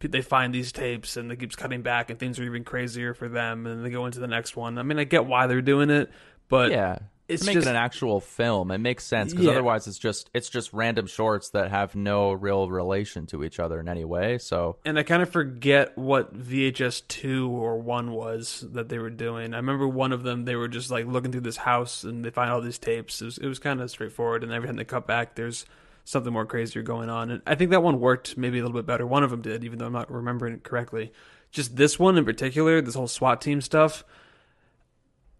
they 0.00 0.22
find 0.22 0.54
these 0.54 0.72
tapes 0.72 1.16
and 1.16 1.30
it 1.30 1.36
keeps 1.38 1.56
cutting 1.56 1.82
back 1.82 2.10
and 2.10 2.18
things 2.18 2.38
are 2.38 2.44
even 2.44 2.64
crazier 2.64 3.14
for 3.14 3.28
them 3.28 3.66
and 3.66 3.84
they 3.84 3.90
go 3.90 4.06
into 4.06 4.20
the 4.20 4.26
next 4.28 4.56
one. 4.56 4.78
I 4.78 4.82
mean, 4.82 4.98
I 4.98 5.04
get 5.04 5.26
why 5.26 5.46
they're 5.46 5.60
doing 5.62 5.90
it, 5.90 6.10
but 6.48 6.70
yeah, 6.70 6.98
it's 7.28 7.42
to 7.42 7.46
make 7.46 7.54
just 7.54 7.68
it 7.68 7.70
an 7.70 7.76
actual 7.76 8.18
film, 8.20 8.72
it 8.72 8.78
makes 8.78 9.04
sense 9.04 9.32
because 9.32 9.46
Yeah. 9.46 9.52
otherwise 9.52 9.86
it's 9.86 9.98
just 9.98 10.30
it's 10.34 10.48
just 10.48 10.72
random 10.72 11.06
shorts 11.06 11.50
that 11.50 11.70
have 11.70 11.94
no 11.94 12.32
real 12.32 12.68
relation 12.68 13.26
to 13.26 13.44
each 13.44 13.60
other 13.60 13.78
in 13.78 13.88
any 13.88 14.04
way. 14.04 14.38
So 14.38 14.78
and 14.84 14.98
I 14.98 15.04
kind 15.04 15.22
of 15.22 15.30
forget 15.30 15.96
what 15.96 16.34
VHS 16.36 17.06
two 17.06 17.48
or 17.50 17.78
one 17.78 18.10
was 18.10 18.64
that 18.72 18.88
they 18.88 18.98
were 18.98 19.10
doing. 19.10 19.54
I 19.54 19.58
remember 19.58 19.86
one 19.86 20.12
of 20.12 20.22
them 20.24 20.44
they 20.44 20.56
were 20.56 20.66
just 20.66 20.90
like 20.90 21.06
looking 21.06 21.30
through 21.30 21.42
this 21.42 21.58
house 21.58 22.02
and 22.02 22.24
they 22.24 22.30
find 22.30 22.50
all 22.50 22.60
these 22.60 22.78
tapes. 22.78 23.22
It 23.22 23.26
was, 23.26 23.38
it 23.38 23.46
was 23.46 23.58
kind 23.60 23.80
of 23.80 23.90
straightforward, 23.90 24.42
and 24.42 24.52
every 24.52 24.66
time 24.66 24.76
they 24.76 24.84
cut 24.84 25.06
back, 25.06 25.36
there's 25.36 25.66
something 26.10 26.32
more 26.32 26.46
crazier 26.46 26.82
going 26.82 27.08
on. 27.08 27.30
And 27.30 27.42
I 27.46 27.54
think 27.54 27.70
that 27.70 27.82
one 27.82 28.00
worked 28.00 28.36
maybe 28.36 28.58
a 28.58 28.62
little 28.62 28.76
bit 28.76 28.86
better. 28.86 29.06
One 29.06 29.22
of 29.22 29.30
them 29.30 29.42
did, 29.42 29.64
even 29.64 29.78
though 29.78 29.86
I'm 29.86 29.92
not 29.92 30.10
remembering 30.10 30.54
it 30.54 30.62
correctly. 30.62 31.12
Just 31.50 31.76
this 31.76 31.98
one 31.98 32.16
in 32.16 32.24
particular, 32.24 32.80
this 32.80 32.94
whole 32.94 33.08
SWAT 33.08 33.40
team 33.40 33.60
stuff. 33.60 34.04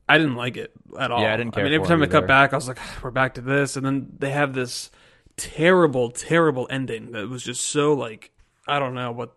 I 0.09 0.19
didn't 0.19 0.35
like 0.35 0.57
it 0.57 0.73
at 0.99 1.13
all. 1.13 1.23
Yeah, 1.23 1.35
I 1.35 1.37
didn't 1.37 1.53
care 1.53 1.65
I 1.65 1.69
mean, 1.69 1.75
every 1.75 1.87
time 1.87 2.03
I 2.03 2.07
cut 2.07 2.27
back, 2.27 2.53
I 2.53 2.57
was 2.57 2.67
like, 2.67 2.79
"We're 3.03 3.13
back 3.13 3.35
to 3.35 3.41
this," 3.41 3.77
and 3.77 3.87
then 3.87 4.09
they 4.19 4.31
have 4.31 4.55
this 4.55 4.91
terrible, 5.37 6.11
terrible 6.11 6.67
ending 6.69 7.13
that 7.13 7.29
was 7.29 7.45
just 7.45 7.69
so 7.69 7.93
like 7.93 8.33
I 8.67 8.81
don't 8.81 8.95
know 8.95 9.13
what 9.13 9.35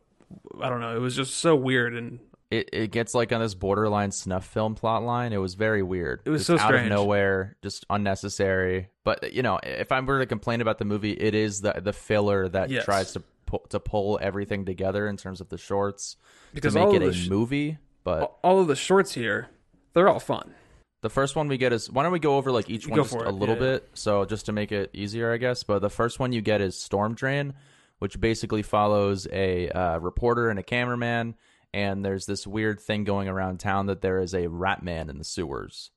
I 0.60 0.70
don't 0.70 0.82
know. 0.82 0.96
It 0.96 1.00
was 1.00 1.16
just 1.16 1.38
so 1.38 1.56
weird 1.56 1.96
and 1.96 2.20
it, 2.58 2.70
it 2.74 2.92
gets 2.92 3.14
like 3.14 3.32
on 3.32 3.42
this 3.42 3.54
borderline 3.54 4.12
snuff 4.12 4.46
film 4.46 4.76
plot 4.76 5.04
line. 5.04 5.34
It 5.34 5.38
was 5.38 5.56
very 5.56 5.82
weird. 5.84 6.22
It 6.26 6.30
was 6.30 6.46
Just 6.48 6.62
so 6.62 6.68
out 6.68 6.76
of 6.76 6.86
nowhere, 6.86 7.56
just 7.62 7.86
unnecessary. 7.90 8.90
But 9.04 9.34
you 9.34 9.42
know, 9.44 9.60
if 9.64 9.92
I 9.92 10.00
were 10.00 10.20
to 10.20 10.26
complain 10.26 10.62
about 10.62 10.78
the 10.78 10.86
movie, 10.86 11.12
it 11.14 11.36
is 11.36 11.62
the 11.62 11.74
the 11.82 11.94
filler 11.94 12.48
that 12.50 12.70
Yes. 12.70 12.86
tries 12.86 13.14
to 13.14 13.24
pull, 13.46 13.60
to 13.70 13.80
pull 13.80 14.20
everything 14.22 14.66
together 14.66 15.08
in 15.08 15.18
terms 15.18 15.42
of 15.42 15.50
the 15.50 15.58
shorts 15.58 16.18
because 16.54 16.74
to 16.74 16.86
make 16.86 16.94
it 16.96 17.02
a 17.06 17.14
sh- 17.14 17.30
movie. 17.30 17.78
But 18.04 18.36
all 18.44 18.60
of 18.60 18.68
the 18.68 18.76
shorts 18.76 19.14
here, 19.14 19.50
they're 19.94 20.10
all 20.10 20.20
fun. 20.20 20.54
the 21.02 21.10
first 21.10 21.36
one 21.36 21.48
we 21.50 21.58
get 21.58 21.74
is 21.74 21.90
why 21.92 22.04
don't 22.04 22.12
we 22.14 22.20
go 22.20 22.38
over 22.38 22.52
like 22.52 22.70
each 22.70 22.86
Go 22.88 22.96
one 22.96 23.04
just 23.04 23.16
a 23.16 23.30
little 23.30 23.56
yeah. 23.56 23.62
bit? 23.62 23.90
So 23.94 24.26
just 24.26 24.46
to 24.48 24.52
make 24.52 24.72
it 24.72 24.90
easier, 24.94 25.32
I 25.34 25.38
guess. 25.38 25.64
But 25.64 25.80
the 25.80 25.90
first 25.90 26.20
one 26.20 26.32
you 26.34 26.42
get 26.42 26.62
is 26.62 26.78
Storm 26.80 27.14
Drain, 27.16 27.54
which 28.00 28.20
basically 28.20 28.62
follows 28.62 29.28
a 29.32 29.70
uh, 29.70 29.98
reporter 30.00 30.50
and 30.50 30.60
a 30.60 30.64
cameraman, 30.64 31.36
and 31.74 32.04
there's 32.04 32.26
this 32.26 32.46
weird 32.46 32.80
thing 32.80 33.04
going 33.04 33.28
around 33.28 33.60
town 33.60 33.88
that 33.88 34.02
there 34.02 34.20
is 34.20 34.34
a 34.34 34.48
rat 34.48 34.84
man 34.84 35.10
in 35.10 35.18
the 35.18 35.24
sewers. 35.24 35.92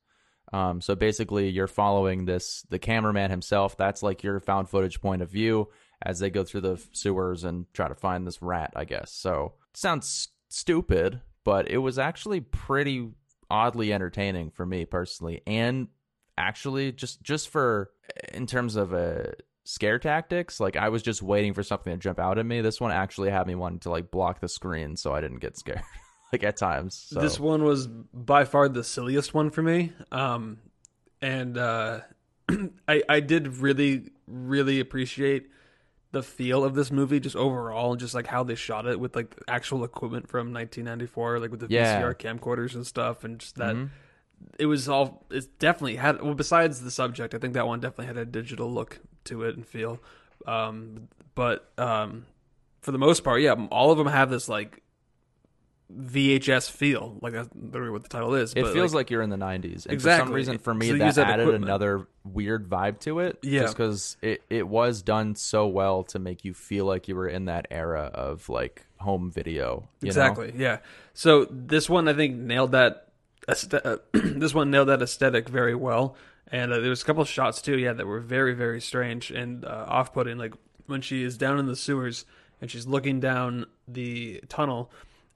Um, 0.53 0.81
so 0.81 0.95
basically, 0.95 1.49
you're 1.49 1.67
following 1.67 2.25
this 2.25 2.65
the 2.71 2.79
cameraman 2.79 3.31
himself. 3.31 3.77
That's 3.77 4.03
like 4.03 4.23
your 4.23 4.41
found 4.41 4.69
footage 4.69 5.01
point 5.01 5.23
of 5.23 5.31
view 5.31 5.69
as 6.03 6.19
they 6.19 6.31
go 6.31 6.45
through 6.45 6.61
the 6.63 6.83
sewers 6.93 7.45
and 7.45 7.67
try 7.73 7.89
to 7.89 7.95
find 7.95 8.27
this 8.27 8.43
rat. 8.43 8.73
I 8.77 8.85
guess 8.85 9.13
so. 9.13 9.55
Sounds 9.75 10.29
stupid, 10.49 11.21
but 11.45 11.69
it 11.71 11.79
was 11.79 11.99
actually 11.99 12.41
pretty 12.41 13.11
oddly 13.51 13.93
entertaining 13.93 14.51
for 14.51 14.65
me 14.65 14.85
personally, 14.85 15.43
and 15.47 15.89
actually 16.39 16.93
just 16.93 17.23
just 17.23 17.49
for 17.49 17.91
in 18.33 18.47
terms 18.47 18.77
of 18.77 18.95
uh, 18.95 19.25
scare 19.67 19.99
tactics. 19.99 20.61
Like 20.61 20.77
I 20.77 20.89
was 20.89 21.03
just 21.03 21.23
waiting 21.23 21.53
for 21.55 21.63
something 21.63 21.93
to 21.93 21.99
jump 21.99 22.19
out 22.19 22.39
at 22.39 22.47
me. 22.47 22.61
This 22.61 22.81
one 22.81 22.93
actually 22.93 23.31
had 23.31 23.47
me 23.47 23.55
wanting 23.55 23.81
to 23.81 23.91
like 23.91 24.11
block 24.11 24.41
the 24.41 24.49
screen 24.49 24.97
so 24.97 25.13
I 25.15 25.21
didn't 25.21 25.39
get 25.41 25.57
scared. 25.59 25.83
like 26.33 26.43
at 26.45 26.57
times. 26.57 26.95
So. 27.11 27.21
This 27.21 27.39
one 27.39 27.65
was 27.65 27.87
by 27.87 28.45
far 28.45 28.69
the 28.69 28.85
silliest 28.85 29.35
one 29.35 29.51
for 29.51 29.63
me. 29.63 29.93
Um, 30.13 30.59
and 31.21 31.57
uh, 31.59 32.01
I 32.89 33.03
I 33.09 33.21
did 33.21 33.59
really 33.59 34.11
really 34.27 34.81
appreciate 34.81 35.49
the 36.13 36.23
feel 36.23 36.65
of 36.65 36.75
this 36.75 36.91
movie 36.91 37.21
just 37.21 37.37
overall 37.37 37.91
and 37.91 38.01
just 38.01 38.15
like 38.15 38.27
how 38.27 38.43
they 38.43 38.55
shot 38.55 38.87
it 38.87 38.99
with 38.99 39.15
like 39.15 39.37
actual 39.49 39.85
equipment 39.85 40.29
from 40.29 40.53
1994 40.53 41.41
like 41.41 41.51
with 41.51 41.61
the 41.61 41.67
Yeah. 41.69 42.01
VCR 42.01 42.15
camcorders 42.15 42.75
and 42.75 42.87
stuff 42.87 43.23
and 43.23 43.39
just 43.39 43.57
that 43.57 43.75
Mhm. 43.77 43.91
it 44.59 44.67
was 44.67 44.89
all 44.89 45.27
it 45.31 45.59
definitely 45.59 45.97
had 45.97 46.23
well 46.23 46.35
besides 46.35 46.81
the 46.81 46.91
subject 46.91 47.35
I 47.35 47.39
think 47.39 47.55
that 47.55 47.67
one 47.67 47.81
definitely 47.81 48.07
had 48.07 48.17
a 48.17 48.25
digital 48.25 48.73
look 48.73 49.01
to 49.27 49.43
it 49.43 49.57
and 49.57 49.67
feel 49.67 50.01
um 50.47 51.09
but 51.35 51.71
um 51.79 52.25
for 52.81 52.93
the 52.93 52.99
most 52.99 53.23
part 53.25 53.41
yeah 53.43 53.55
all 53.71 53.91
of 53.91 53.99
them 53.99 54.07
have 54.07 54.31
this 54.31 54.49
like 54.49 54.83
VHS 55.95 56.69
feel 56.69 57.17
like 57.23 57.33
that's 57.33 57.49
literally 57.55 57.93
what 57.93 58.03
the 58.03 58.09
title 58.09 58.35
is 58.35 58.53
It 58.55 58.67
feels 58.73 58.93
like, 58.93 59.09
you're 59.09 59.23
in 59.23 59.31
the 59.31 59.37
90s. 59.37 59.87
And 59.87 60.03
for 60.03 60.17
some 60.17 60.33
reason, 60.33 60.59
for 60.59 60.75
me, 60.75 60.89
So 60.89 60.97
that 60.99 61.15
that 61.15 61.27
added 61.29 61.43
equipment. 61.45 61.65
another 61.65 62.09
weird 62.25 62.69
vibe 62.69 62.99
to 63.01 63.21
it. 63.21 63.39
Yeah. 63.43 63.61
Just 63.61 63.77
because 63.77 64.17
it, 64.21 64.43
it 64.51 64.67
was 64.67 65.03
done 65.03 65.37
so 65.37 65.69
well 65.69 66.03
to 66.05 66.19
make 66.19 66.45
you 66.45 66.55
feel 66.55 66.87
like 66.87 67.07
you 67.07 67.15
were 67.15 67.29
in 67.29 67.45
that 67.45 67.69
era 67.71 68.11
of 68.13 68.49
like 68.49 68.85
home 68.99 69.31
video. 69.31 69.89
you 70.01 70.07
know? 70.07 70.09
exactly 70.09 70.53
yeah 70.57 70.79
so 71.13 71.47
this 71.51 71.89
one 71.89 72.09
i 72.09 72.15
think 72.15 72.35
nailed 72.35 72.73
that 72.73 73.09
uh, 73.47 73.97
this 74.13 74.55
one 74.55 74.71
nailed 74.71 74.89
that 74.89 75.03
aesthetic 75.03 75.49
very 75.49 75.75
well 75.75 76.17
and 76.51 76.73
uh, 76.73 76.79
there 76.81 76.91
was 76.91 77.03
a 77.03 77.05
couple 77.05 77.23
of 77.23 77.29
shots 77.29 77.61
too 77.63 77.79
yeah 77.79 77.93
that 77.93 78.07
were 78.07 78.21
very 78.21 78.55
very 78.55 78.81
strange 78.81 79.31
and 79.31 79.65
uh, 79.65 79.85
off-putting. 79.89 80.39
Like 80.39 80.55
when 80.87 81.01
she 81.01 81.23
is 81.23 81.37
down 81.37 81.59
in 81.59 81.67
the 81.67 81.77
sewers 81.77 82.25
and 82.61 82.71
she's 82.71 82.87
looking 82.87 83.21
down 83.21 83.67
the 83.89 84.41
tunnel 84.49 84.91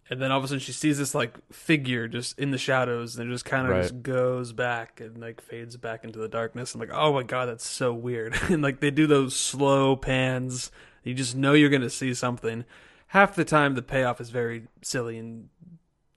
and 0.08 0.20
then 0.20 0.32
all 0.32 0.38
of 0.38 0.44
a 0.44 0.48
sudden 0.48 0.60
she 0.60 0.72
sees 0.72 0.98
this 0.98 1.14
like 1.14 1.34
figure 1.52 2.08
just 2.08 2.38
in 2.38 2.50
the 2.50 2.58
shadows 2.58 3.16
and 3.16 3.28
it 3.28 3.32
just 3.32 3.44
kind 3.44 3.66
of 3.66 3.72
Right. 3.72 3.82
just 3.82 4.02
goes 4.02 4.52
back 4.52 5.00
and 5.00 5.18
like 5.20 5.40
fades 5.40 5.76
back 5.76 6.02
into 6.04 6.18
the 6.18 6.28
darkness. 6.28 6.74
I'm 6.74 6.80
like 6.80 6.90
oh 6.92 7.12
my 7.12 7.22
god 7.22 7.46
that's 7.48 7.66
so 7.66 7.92
weird. 7.92 8.34
And 8.48 8.62
like 8.62 8.80
they 8.80 8.90
do 8.90 9.06
those 9.06 9.34
slow 9.36 9.96
pans. 9.96 10.70
You 11.04 11.14
just 11.14 11.36
know 11.36 11.52
you're 11.54 11.70
gonna 11.70 11.90
see 11.90 12.12
something. 12.14 12.64
Half 13.08 13.34
the 13.34 13.44
time 13.44 13.74
the 13.74 13.82
payoff 13.82 14.20
is 14.20 14.30
very 14.30 14.68
silly 14.82 15.18
and 15.18 15.48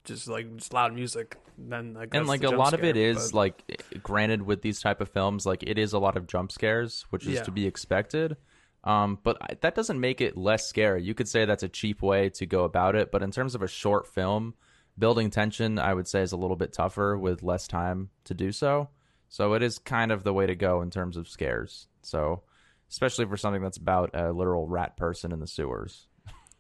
just 0.04 0.28
like 0.28 0.56
just 0.58 0.74
loud 0.74 0.94
music. 0.94 1.38
Then 1.58 1.94
like 1.94 2.14
and 2.14 2.28
like 2.28 2.44
a 2.44 2.50
lot 2.50 2.74
of 2.74 2.84
it 2.84 2.98
is 2.98 3.32
but- 3.32 3.38
like 3.38 4.00
granted 4.04 4.42
with 4.42 4.62
these 4.62 4.82
type 4.82 5.02
of 5.02 5.10
films 5.10 5.46
like 5.46 5.62
it 5.64 5.78
is 5.78 5.94
a 5.94 6.00
lot 6.00 6.18
of 6.18 6.26
jump 6.26 6.52
scares 6.52 7.06
which 7.12 7.28
is 7.28 7.34
Yeah. 7.36 7.44
to 7.44 7.52
be 7.52 7.68
expected 7.68 8.38
um 8.84 9.20
but 9.22 9.38
I, 9.40 9.54
that 9.62 9.76
doesn't 9.76 10.00
make 10.00 10.20
it 10.20 10.36
less 10.36 10.66
scary 10.66 11.04
you 11.04 11.14
could 11.14 11.28
say 11.28 11.46
that's 11.46 11.62
a 11.62 11.70
cheap 11.70 12.02
way 12.02 12.30
to 12.32 12.48
go 12.48 12.64
about 12.64 12.96
it 12.96 13.12
but 13.12 13.22
in 13.22 13.30
terms 13.30 13.54
of 13.54 13.62
a 13.62 13.68
short 13.68 14.08
film 14.08 14.56
building 14.98 15.30
tension 15.30 15.78
i 15.78 15.94
would 15.94 16.08
say 16.08 16.24
is 16.24 16.32
a 16.32 16.38
little 16.38 16.56
bit 16.58 16.74
tougher 16.74 17.16
with 17.20 17.44
less 17.44 17.68
time 17.68 18.10
to 18.24 18.34
do 18.34 18.52
so 18.52 18.90
so 19.30 19.54
it 19.54 19.62
is 19.62 19.78
kind 19.78 20.12
of 20.12 20.24
the 20.24 20.34
way 20.34 20.48
to 20.48 20.56
go 20.56 20.82
in 20.82 20.90
terms 20.90 21.18
of 21.18 21.30
scares 21.30 21.88
so 22.02 22.42
especially 22.90 23.26
for 23.26 23.38
something 23.38 23.62
that's 23.62 23.78
about 23.78 24.10
a 24.16 24.32
literal 24.34 24.68
rat 24.68 24.98
person 24.98 25.32
in 25.32 25.40
the 25.40 25.48
sewers 25.48 26.08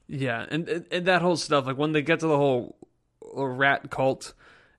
yeah, 0.07 0.45
and 0.51 0.67
and 0.91 1.05
that 1.07 1.21
whole 1.23 1.37
stuff 1.37 1.65
like 1.65 1.77
when 1.77 1.93
they 1.93 2.01
get 2.03 2.19
to 2.19 2.27
the 2.27 2.37
whole 2.37 2.75
rat 3.35 3.89
cult 3.89 4.33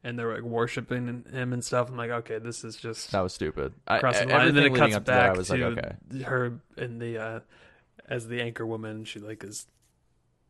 and 0.04 0.18
they're 0.18 0.34
like 0.34 0.42
worshiping 0.42 1.24
him 1.32 1.52
and 1.52 1.64
stuff. 1.64 1.88
I'm 1.88 1.96
like, 1.96 2.10
okay, 2.10 2.38
this 2.38 2.62
is 2.62 2.76
just 2.76 3.10
that 3.12 3.20
was 3.20 3.32
stupid 3.32 3.72
I, 3.88 3.98
crossing 3.98 4.28
the 4.28 4.34
line. 4.34 4.48
And 4.48 4.56
then 4.56 4.64
it 4.64 4.74
cuts 4.74 4.94
up 4.94 5.04
to 5.06 5.10
that, 5.10 5.18
back 5.18 5.34
i 5.34 5.38
was 5.38 5.48
to 5.48 5.56
like 5.56 5.78
okay 5.78 6.22
her 6.24 6.60
in 6.76 6.98
the 6.98 7.18
uh, 7.18 7.40
as 8.08 8.28
the 8.28 8.42
anchor 8.42 8.66
woman. 8.66 9.04
She 9.04 9.18
like 9.18 9.42
is 9.42 9.66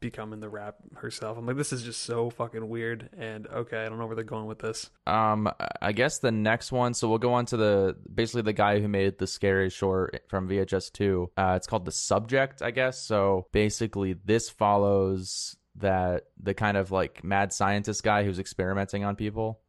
becoming 0.00 0.40
the 0.40 0.50
rap 0.50 0.76
herself. 0.96 1.38
I'm 1.38 1.46
like, 1.46 1.56
this 1.56 1.72
is 1.72 1.82
just 1.82 2.02
so 2.02 2.28
fucking 2.28 2.68
weird. 2.68 3.08
And 3.16 3.46
okay, 3.46 3.84
I 3.84 3.88
don't 3.88 3.98
know 3.98 4.06
where 4.06 4.14
they're 4.14 4.24
going 4.24 4.44
with 4.44 4.58
this. 4.58 4.90
Um, 5.06 5.50
I 5.80 5.92
guess 5.92 6.18
the 6.18 6.30
next 6.30 6.72
one. 6.72 6.92
So 6.92 7.08
we'll 7.08 7.18
go 7.18 7.32
on 7.32 7.46
to 7.46 7.56
the 7.56 7.96
basically 8.12 8.42
the 8.42 8.52
guy 8.52 8.80
who 8.80 8.88
made 8.88 9.18
the 9.18 9.26
scary 9.26 9.70
short 9.70 10.22
from 10.28 10.48
VHS 10.48 10.92
two. 10.92 11.30
Uh, 11.36 11.54
it's 11.56 11.66
called 11.66 11.86
the 11.86 11.92
Subject, 11.92 12.60
I 12.60 12.70
guess. 12.70 13.00
So 13.00 13.46
basically, 13.52 14.12
this 14.12 14.50
follows 14.50 15.56
that 15.76 16.26
the 16.40 16.54
kind 16.54 16.76
of 16.76 16.90
like 16.90 17.24
mad 17.24 17.52
scientist 17.52 18.02
guy 18.02 18.24
who's 18.24 18.38
experimenting 18.38 19.04
on 19.04 19.16
people. 19.16 19.60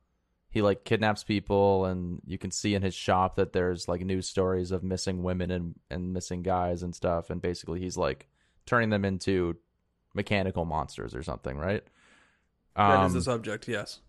He 0.49 0.61
like 0.61 0.85
kidnaps 0.85 1.23
people, 1.23 1.83
and 1.85 2.21
you 2.25 2.37
can 2.37 2.49
see 2.51 2.75
in 2.75 2.81
his 2.81 2.93
shop 2.95 3.35
that 3.35 3.51
there's 3.51 3.87
like 3.89 4.01
news 4.01 4.29
stories 4.29 4.71
of 4.71 4.83
missing 4.83 5.21
women 5.23 5.51
and 5.51 5.75
and 5.89 6.13
missing 6.13 6.43
guys 6.43 6.81
and 6.81 6.95
stuff. 6.95 7.29
And 7.29 7.41
basically, 7.41 7.81
he's 7.81 7.97
like 7.97 8.27
turning 8.65 8.89
them 8.89 9.03
into 9.03 9.57
mechanical 10.13 10.63
monsters 10.63 11.13
or 11.13 11.23
something, 11.23 11.57
right? 11.57 11.83
that 12.77 13.05
is 13.05 13.11
Um, 13.11 13.13
the 13.13 13.21
subject. 13.21 13.67
Yes. 13.67 13.99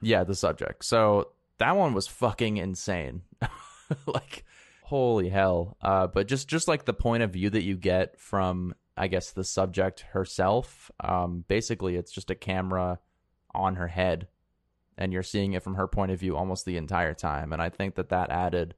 yeah, 0.00 0.22
the 0.24 0.34
subject. 0.36 0.84
So 0.84 1.30
that 1.58 1.76
one 1.76 1.92
was 1.94 2.06
fucking 2.06 2.56
insane. 2.58 3.22
like 4.06 4.44
holy 4.84 5.28
hell. 5.28 5.76
Uh 5.82 6.06
but 6.06 6.28
just 6.28 6.46
just 6.46 6.68
like 6.68 6.84
the 6.84 6.92
point 6.94 7.24
of 7.24 7.32
view 7.32 7.50
that 7.50 7.62
you 7.64 7.76
get 7.76 8.20
from 8.20 8.74
I 8.96 9.08
guess 9.08 9.30
the 9.30 9.44
subject 9.44 10.00
herself, 10.12 10.90
um 11.00 11.44
basically 11.48 11.96
it's 11.96 12.12
just 12.12 12.30
a 12.30 12.34
camera 12.34 12.98
on 13.54 13.76
her 13.76 13.88
head 13.88 14.28
and 14.98 15.12
you're 15.12 15.22
seeing 15.22 15.52
it 15.52 15.62
from 15.62 15.74
her 15.74 15.86
point 15.86 16.12
of 16.12 16.20
view 16.20 16.36
almost 16.36 16.64
the 16.64 16.76
entire 16.76 17.14
time 17.14 17.52
and 17.52 17.60
I 17.60 17.68
think 17.68 17.94
that 17.96 18.10
that 18.10 18.30
added 18.30 18.74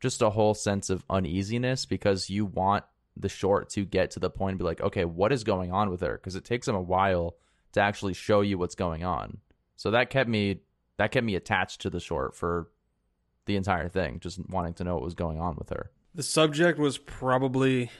just 0.00 0.22
a 0.22 0.30
whole 0.30 0.54
sense 0.54 0.90
of 0.90 1.04
uneasiness 1.08 1.86
because 1.86 2.28
you 2.30 2.44
want 2.44 2.84
the 3.16 3.28
short 3.28 3.70
to 3.70 3.84
get 3.84 4.10
to 4.12 4.20
the 4.20 4.30
point 4.30 4.52
and 4.52 4.58
be 4.58 4.64
like, 4.64 4.80
okay, 4.80 5.04
what 5.04 5.32
is 5.32 5.42
going 5.42 5.72
on 5.72 5.90
with 5.90 6.00
her? 6.02 6.18
Because 6.18 6.36
it 6.36 6.44
takes 6.44 6.66
them 6.66 6.76
a 6.76 6.80
while 6.80 7.36
to 7.72 7.80
actually 7.80 8.12
show 8.12 8.42
you 8.42 8.58
what's 8.58 8.74
going 8.74 9.04
on. 9.04 9.38
So 9.76 9.90
that 9.90 10.10
kept 10.10 10.28
me 10.28 10.60
that 10.98 11.12
kept 11.12 11.26
me 11.26 11.34
attached 11.34 11.82
to 11.82 11.90
the 11.90 12.00
short 12.00 12.34
for 12.34 12.70
the 13.44 13.56
entire 13.56 13.88
thing, 13.88 14.18
just 14.20 14.38
wanting 14.48 14.74
to 14.74 14.84
know 14.84 14.94
what 14.94 15.04
was 15.04 15.14
going 15.14 15.38
on 15.38 15.56
with 15.56 15.68
her. 15.70 15.90
The 16.14 16.22
subject 16.22 16.78
was 16.78 16.96
probably 16.98 17.90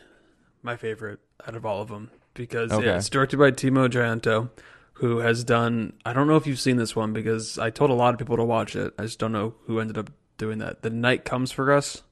my 0.66 0.76
favorite 0.76 1.20
out 1.48 1.57
of 1.57 1.64
all 1.64 1.81
of 1.81 1.88
them 1.88 2.11
because 2.35 2.70
Okay. 2.72 2.85
yeah, 2.87 2.96
it's 2.98 3.09
directed 3.09 3.38
by 3.38 3.50
Timo 3.50 3.88
Tjahjanto, 3.88 4.50
who 4.94 5.18
has 5.20 5.42
done. 5.44 5.94
I 6.05 6.12
don't 6.12 6.26
know 6.26 6.37
if 6.37 6.46
you've 6.46 6.61
seen 6.61 6.76
this 6.76 6.94
one 6.94 7.14
because 7.14 7.59
I 7.59 7.70
told 7.70 7.90
a 7.90 7.94
lot 7.94 8.12
of 8.12 8.18
people 8.18 8.37
to 8.37 8.44
watch 8.44 8.76
it. 8.76 8.92
I 8.98 9.02
just 9.05 9.18
don't 9.18 9.33
know 9.33 9.55
who 9.66 9.81
ended 9.81 9.96
up 9.96 10.11
doing 10.37 10.59
that. 10.59 10.83
The 10.83 10.90
Night 10.90 11.24
Comes 11.24 11.50
for 11.52 11.72
Us. 11.72 12.02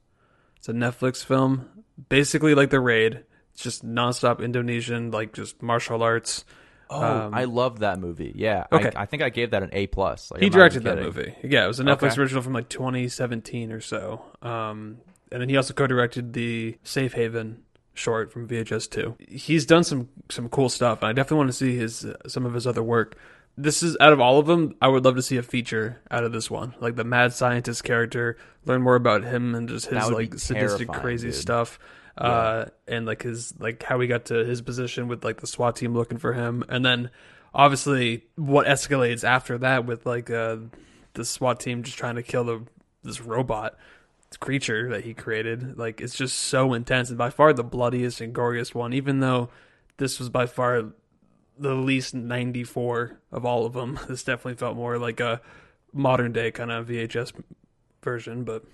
It's 0.57 0.67
a 0.69 0.73
Netflix 0.73 1.23
film, 1.23 1.69
basically 2.09 2.55
like 2.55 2.71
The 2.71 2.79
Raid. 2.79 3.23
It's 3.53 3.61
just 3.61 3.85
nonstop 3.85 4.43
Indonesian, 4.43 5.11
like 5.11 5.31
just 5.33 5.61
martial 5.61 6.01
arts. 6.01 6.43
Oh, 6.89 7.03
Um, 7.27 7.33
I 7.33 7.45
love 7.45 7.79
that 7.79 7.99
movie. 7.99 8.31
Yeah, 8.35 8.65
Okay. 8.71 8.91
I, 8.95 9.03
I 9.03 9.05
think 9.05 9.23
I 9.23 9.29
gave 9.29 9.51
that 9.51 9.63
an 9.63 9.69
A 9.73 9.87
plus. 9.87 10.29
Like, 10.31 10.39
he 10.41 10.47
I'm 10.47 10.51
directed 10.51 10.83
that 10.83 10.99
movie. 10.99 11.33
Yeah, 11.43 11.65
it 11.65 11.67
was 11.67 11.79
a 11.79 11.83
Netflix 11.83 12.11
Okay. 12.13 12.21
original 12.21 12.41
from 12.43 12.53
like 12.53 12.69
2017 12.69 13.71
or 13.71 13.79
so. 13.81 14.23
Um, 14.41 14.97
and 15.31 15.41
then 15.41 15.49
he 15.49 15.57
also 15.57 15.73
co-directed 15.73 16.33
the 16.33 16.77
Safe 16.83 17.13
Haven 17.13 17.63
short 17.95 18.31
from 18.31 18.47
VHS 18.47 18.89
2. 18.91 19.15
He's 19.27 19.65
done 19.65 19.83
some 19.83 20.09
some 20.29 20.47
cool 20.49 20.69
stuff, 20.69 21.01
and 21.01 21.09
I 21.09 21.13
definitely 21.13 21.37
want 21.37 21.49
to 21.49 21.53
see 21.53 21.75
his 21.75 22.05
uh, 22.05 22.15
some 22.27 22.45
of 22.45 22.53
his 22.53 22.67
other 22.67 22.83
work. 22.83 23.17
This 23.57 23.81
is 23.81 23.95
out 24.01 24.11
of 24.11 24.19
all 24.19 24.37
of 24.37 24.47
them, 24.47 24.75
I 24.81 24.89
would 24.89 25.05
love 25.05 25.15
to 25.15 25.21
see 25.21 25.37
a 25.37 25.43
feature 25.43 26.01
out 26.11 26.25
of 26.25 26.33
this 26.33 26.51
one, 26.51 26.75
like 26.81 26.97
the 26.97 27.05
mad 27.05 27.33
scientist 27.33 27.83
character. 27.85 28.37
Learn 28.65 28.81
more 28.81 28.95
about 28.95 29.23
him 29.23 29.55
and 29.55 29.69
just 29.69 29.85
his 29.87 29.93
That 29.93 30.05
would 30.07 30.17
be 30.17 30.23
like 30.31 30.39
sadistic, 30.39 30.89
crazy 30.89 31.29
dude. 31.29 31.35
stuff. 31.35 31.79
Uh, 32.17 32.65
and 32.87 33.05
like 33.05 33.23
his 33.23 33.53
like 33.59 33.81
how 33.83 33.99
he 33.99 34.07
got 34.07 34.25
to 34.25 34.45
his 34.45 34.61
position 34.61 35.07
with 35.07 35.23
like 35.23 35.41
the 35.41 35.47
SWAT 35.47 35.75
team 35.75 35.93
looking 35.93 36.17
for 36.17 36.33
him, 36.33 36.63
and 36.69 36.85
then 36.85 37.09
obviously 37.53 38.25
what 38.35 38.67
escalates 38.67 39.23
after 39.23 39.57
that 39.57 39.85
with 39.85 40.05
like 40.05 40.29
uh 40.29 40.57
the 41.13 41.23
SWAT 41.25 41.59
team 41.59 41.83
just 41.83 41.97
trying 41.97 42.15
to 42.15 42.23
kill 42.23 42.43
the 42.43 42.61
this 43.03 43.21
robot 43.21 43.77
creature 44.39 44.89
that 44.89 45.03
he 45.03 45.13
created. 45.13 45.77
Like 45.77 46.01
it's 46.01 46.15
just 46.15 46.37
so 46.37 46.73
intense 46.73 47.09
and 47.09 47.17
by 47.17 47.29
far 47.29 47.53
the 47.53 47.63
bloodiest 47.63 48.21
and 48.21 48.33
goriest 48.33 48.75
one. 48.75 48.93
Even 48.93 49.19
though 49.19 49.49
this 49.97 50.19
was 50.19 50.29
by 50.29 50.45
far 50.45 50.91
the 51.57 51.73
least 51.73 52.13
94 52.13 53.19
of 53.31 53.45
all 53.45 53.65
of 53.65 53.73
them, 53.73 53.99
this 54.07 54.23
definitely 54.23 54.55
felt 54.55 54.75
more 54.75 54.97
like 54.97 55.19
a 55.19 55.41
modern 55.93 56.31
day 56.33 56.51
kind 56.51 56.71
of 56.71 56.87
VHS 56.87 57.33
version. 58.03 58.43
But 58.43 58.65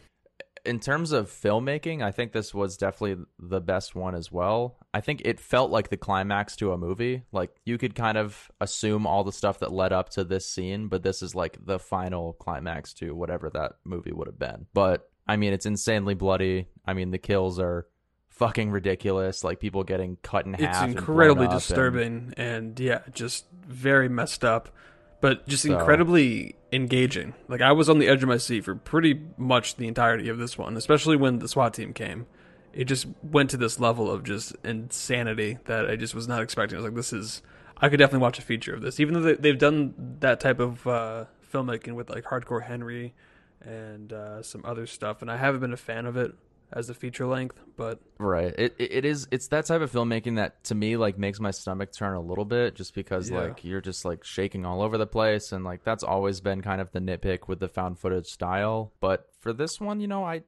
in 0.66 0.80
terms 0.80 1.12
of 1.12 1.30
filmmaking, 1.30 2.04
I 2.04 2.12
think 2.12 2.32
this 2.32 2.54
was 2.54 2.78
definitely 2.78 3.24
the 3.40 3.62
best 3.62 3.96
one 3.96 4.16
as 4.16 4.32
well. 4.32 4.78
I 4.94 5.02
think 5.02 5.22
it 5.26 5.40
felt 5.40 5.72
like 5.72 5.90
the 5.90 5.98
climax 5.98 6.56
to 6.58 6.72
a 6.72 6.78
movie. 6.78 7.24
Like 7.32 7.52
you 7.66 7.78
could 7.78 7.96
kind 7.96 8.18
of 8.18 8.52
assume 8.60 9.08
all 9.08 9.24
the 9.24 9.32
stuff 9.32 9.60
that 9.60 9.72
led 9.72 9.94
up 9.94 10.10
to 10.10 10.24
this 10.24 10.48
scene, 10.48 10.88
but 10.88 11.04
this 11.04 11.22
is 11.22 11.34
like 11.34 11.58
the 11.66 11.80
final 11.80 12.34
climax 12.34 12.94
to 12.96 13.16
whatever 13.16 13.50
that 13.52 13.74
movie 13.84 14.12
would 14.12 14.28
have 14.28 14.40
been. 14.40 14.68
But 14.74 15.11
I 15.28 15.38
mean, 15.38 15.54
it's 15.54 15.66
insanely 15.66 16.14
bloody. 16.14 16.68
I 16.86 16.94
mean, 16.94 17.12
the 17.12 17.18
kills 17.18 17.60
are 17.60 17.88
fucking 18.30 18.72
ridiculous. 18.72 19.44
Like 19.44 19.60
people 19.60 19.84
getting 19.84 20.18
cut 20.24 20.46
in 20.46 20.54
half. 20.54 20.84
it's 20.90 20.98
incredibly 20.98 21.46
and- 21.46 21.54
disturbing 21.54 22.34
and, 22.38 22.80
yeah, 22.80 23.02
just 23.14 23.46
very 23.68 24.10
messed 24.10 24.44
up. 24.44 24.70
But 25.22 25.48
just 25.48 25.64
So- 25.64 25.78
incredibly 25.78 26.56
engaging. 26.72 27.36
Like 27.48 27.62
I 27.62 27.72
was 27.74 27.90
on 27.90 28.00
the 28.00 28.08
edge 28.08 28.24
of 28.24 28.30
my 28.30 28.38
seat 28.38 28.66
for 28.66 28.76
pretty 28.76 29.22
much 29.38 29.76
the 29.76 29.88
entirety 29.88 30.30
of 30.30 30.38
this 30.40 30.58
one, 30.58 30.76
especially 30.76 31.16
when 31.16 31.40
the 31.40 31.48
SWAT 31.48 31.74
team 31.74 31.94
came. 31.94 32.26
It 32.74 32.86
just 32.86 33.06
went 33.22 33.50
to 33.52 33.58
this 33.58 33.80
level 33.80 34.10
of 34.10 34.24
just 34.24 34.56
insanity 34.64 35.58
that 35.66 35.90
I 35.90 35.96
just 35.98 36.16
was 36.16 36.28
not 36.28 36.42
expecting. 36.42 36.78
I 36.78 36.80
was 36.80 36.86
like, 36.86 36.96
this 36.96 37.14
is 37.14 37.42
I 37.78 37.90
could 37.90 37.98
definitely 37.98 38.22
watch 38.24 38.40
a 38.40 38.44
feature 38.44 38.74
of 38.74 38.82
this, 38.82 39.00
even 39.00 39.14
though 39.16 39.22
they, 39.22 39.34
they've 39.34 39.58
done 39.58 39.94
that 40.20 40.40
type 40.40 40.60
of 40.60 40.86
uh, 40.88 41.26
filmmaking 41.52 41.94
with 41.94 42.10
like 42.10 42.24
Hardcore 42.26 42.64
Henry 42.64 43.14
and 43.66 44.12
uh, 44.14 44.42
some 44.44 44.62
other 44.66 44.86
stuff, 44.88 45.22
and 45.22 45.30
I 45.32 45.38
haven't 45.38 45.62
been 45.62 45.74
a 45.74 45.78
fan 45.78 46.06
of 46.06 46.18
it 46.18 46.34
as 46.74 46.90
a 46.90 46.94
feature 46.94 47.26
length, 47.28 47.60
but 47.76 48.00
Right. 48.18 48.56
It, 48.58 48.76
it 48.80 49.04
is 49.04 49.28
it's 49.30 49.48
that 49.50 49.66
type 49.66 49.82
of 49.82 49.92
filmmaking 49.92 50.38
that 50.38 50.64
to 50.66 50.76
me 50.76 50.96
like 50.96 51.18
makes 51.18 51.38
my 51.42 51.52
stomach 51.52 51.92
turn 51.92 52.16
a 52.16 52.22
little 52.22 52.46
bit 52.46 52.76
just 52.76 52.96
because 52.96 53.30
Yeah. 53.30 53.40
like 53.42 53.66
you're 53.66 53.82
just 53.82 54.06
like 54.06 54.24
shaking 54.24 54.66
all 54.66 54.82
over 54.82 54.98
the 54.98 55.06
place 55.06 55.52
and 55.52 55.66
like 55.66 55.84
that's 55.84 56.02
always 56.04 56.40
been 56.40 56.62
kind 56.62 56.80
of 56.80 56.90
the 56.94 57.00
nitpick 57.00 57.50
with 57.50 57.60
the 57.60 57.68
found 57.68 58.00
footage 58.00 58.28
style. 58.28 58.94
But 59.02 59.26
for 59.42 59.52
this 59.52 59.82
one, 59.82 60.00
you 60.00 60.08
know, 60.08 60.24
I 60.24 60.44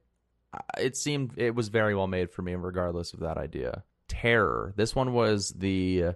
I- 0.54 0.80
it 0.80 0.96
seemed 0.96 1.32
it 1.36 1.54
was 1.54 1.68
very 1.68 1.94
well 1.94 2.06
made 2.06 2.30
for 2.30 2.40
me 2.40 2.54
regardless 2.54 3.12
of 3.12 3.20
that 3.20 3.36
idea. 3.36 3.84
Terror. 4.08 4.72
This 4.76 4.94
one 4.94 5.12
was 5.12 5.50
the 5.50 6.14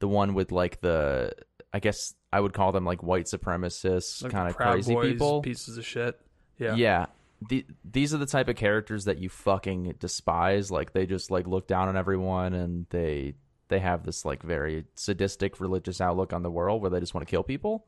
the 0.00 0.08
one 0.08 0.34
with 0.34 0.52
like 0.52 0.82
the 0.82 1.32
I 1.72 1.78
guess 1.80 2.12
I 2.30 2.40
would 2.40 2.52
call 2.52 2.72
them 2.72 2.84
like 2.84 3.02
white 3.02 3.24
supremacists 3.24 4.22
like 4.22 4.32
kind 4.32 4.50
of 4.50 4.56
crazy 4.56 4.92
Boys, 4.92 5.12
people. 5.12 5.40
pieces 5.40 5.78
of 5.78 5.86
shit. 5.86 6.20
Yeah, 6.58 6.74
Yeah. 6.74 7.06
The, 7.48 7.66
these 7.84 8.14
are 8.14 8.18
the 8.18 8.24
type 8.26 8.48
of 8.48 8.56
characters 8.56 9.04
that 9.04 9.18
you 9.18 9.28
fucking 9.28 9.96
despise. 10.00 10.70
Like 10.70 10.94
they 10.94 11.04
just 11.04 11.30
like 11.30 11.46
look 11.46 11.66
down 11.68 11.86
on 11.88 11.96
everyone 11.96 12.54
and 12.54 12.86
they 12.88 13.34
they 13.68 13.78
have 13.78 14.04
this 14.06 14.24
like 14.24 14.42
very 14.42 14.84
sadistic 14.94 15.60
religious 15.60 16.00
outlook 16.00 16.32
on 16.32 16.42
the 16.42 16.50
world 16.50 16.80
where 16.80 16.90
they 16.90 16.98
just 16.98 17.12
want 17.12 17.26
to 17.26 17.30
kill 17.30 17.42
people. 17.42 17.84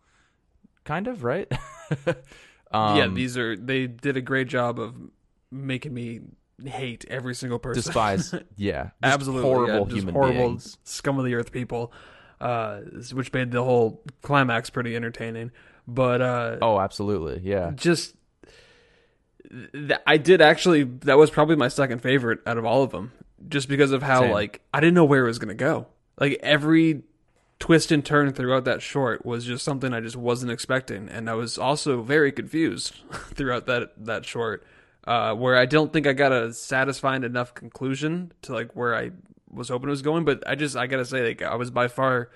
Kind 0.85 1.07
of, 1.07 1.25
right? 1.25 1.51
um, 2.73 2.97
yeah. 2.97 3.07
These 3.09 3.39
are 3.39 3.57
they 3.57 3.87
did 3.87 4.17
a 4.19 4.21
great 4.21 4.49
job 4.49 4.79
of 4.79 4.95
making 5.51 5.95
me 5.95 6.21
hate 6.65 7.05
every 7.09 7.35
single 7.35 7.59
person. 7.59 7.83
despise. 7.83 8.35
Yeah, 8.57 8.91
absolutely 9.03 9.49
horrible 9.49 9.89
yeah, 9.89 9.95
human 9.95 10.15
horrible 10.15 10.49
beings. 10.49 10.77
scum 10.85 11.19
of 11.19 11.25
the 11.25 11.35
earth 11.35 11.53
people, 11.53 11.93
uh, 12.41 12.81
which 13.13 13.33
made 13.33 13.51
the 13.53 13.65
whole 13.65 14.03
climax 14.21 14.69
pretty 14.69 14.95
entertaining. 14.95 15.53
But 15.87 16.21
uh, 16.21 16.59
Oh, 16.61 16.79
absolutely. 16.81 17.41
Yeah. 17.49 17.71
just 17.75 18.15
th- 19.73 20.01
I 20.07 20.17
did 20.17 20.41
actually 20.41 20.85
that 20.85 21.19
was 21.19 21.31
probably 21.31 21.57
my 21.57 21.69
second 21.69 22.01
favorite 22.01 22.41
out 22.47 22.59
of 22.59 22.65
all 22.65 22.83
of 22.83 22.91
them, 22.91 23.13
just 23.49 23.69
because 23.69 23.93
of 23.93 24.03
how 24.03 24.21
Same. 24.21 24.33
like 24.33 24.61
I 24.73 24.81
didn't 24.81 24.95
know 24.95 25.05
where 25.05 25.25
it 25.25 25.29
was 25.29 25.39
gonna 25.39 25.55
go. 25.55 25.87
Like 26.19 26.39
every 26.43 27.03
twist 27.59 27.91
and 27.91 28.05
turn 28.05 28.33
throughout 28.33 28.65
that 28.65 28.83
short 28.83 29.27
was 29.27 29.45
just 29.45 29.65
something 29.65 29.93
I 29.93 30.01
just 30.01 30.17
wasn't 30.17 30.53
expecting, 30.53 31.09
and 31.09 31.29
I 31.29 31.35
was 31.35 31.59
also 31.59 32.03
very 32.03 32.33
confused 32.33 32.97
throughout 33.35 33.67
that 33.67 33.93
that 34.05 34.25
short, 34.25 34.65
uh, 35.05 35.35
where 35.35 35.57
I 35.57 35.67
don't 35.67 35.93
think 35.93 36.07
I 36.07 36.13
got 36.13 36.33
a 36.33 36.53
satisfying 36.53 37.25
enough 37.25 37.55
conclusion 37.55 38.33
to 38.43 38.53
like 38.53 38.75
where 38.77 38.95
I 38.95 39.13
was 39.51 39.69
hoping 39.69 39.89
it 39.89 39.91
was 39.91 40.03
going. 40.03 40.25
But 40.25 40.43
I 40.47 40.55
just 40.55 40.77
I 40.77 40.87
gotta 40.87 41.05
say 41.05 41.23
like 41.23 41.43
I 41.43 41.55
was 41.57 41.71
by 41.71 41.89
far 41.89 42.31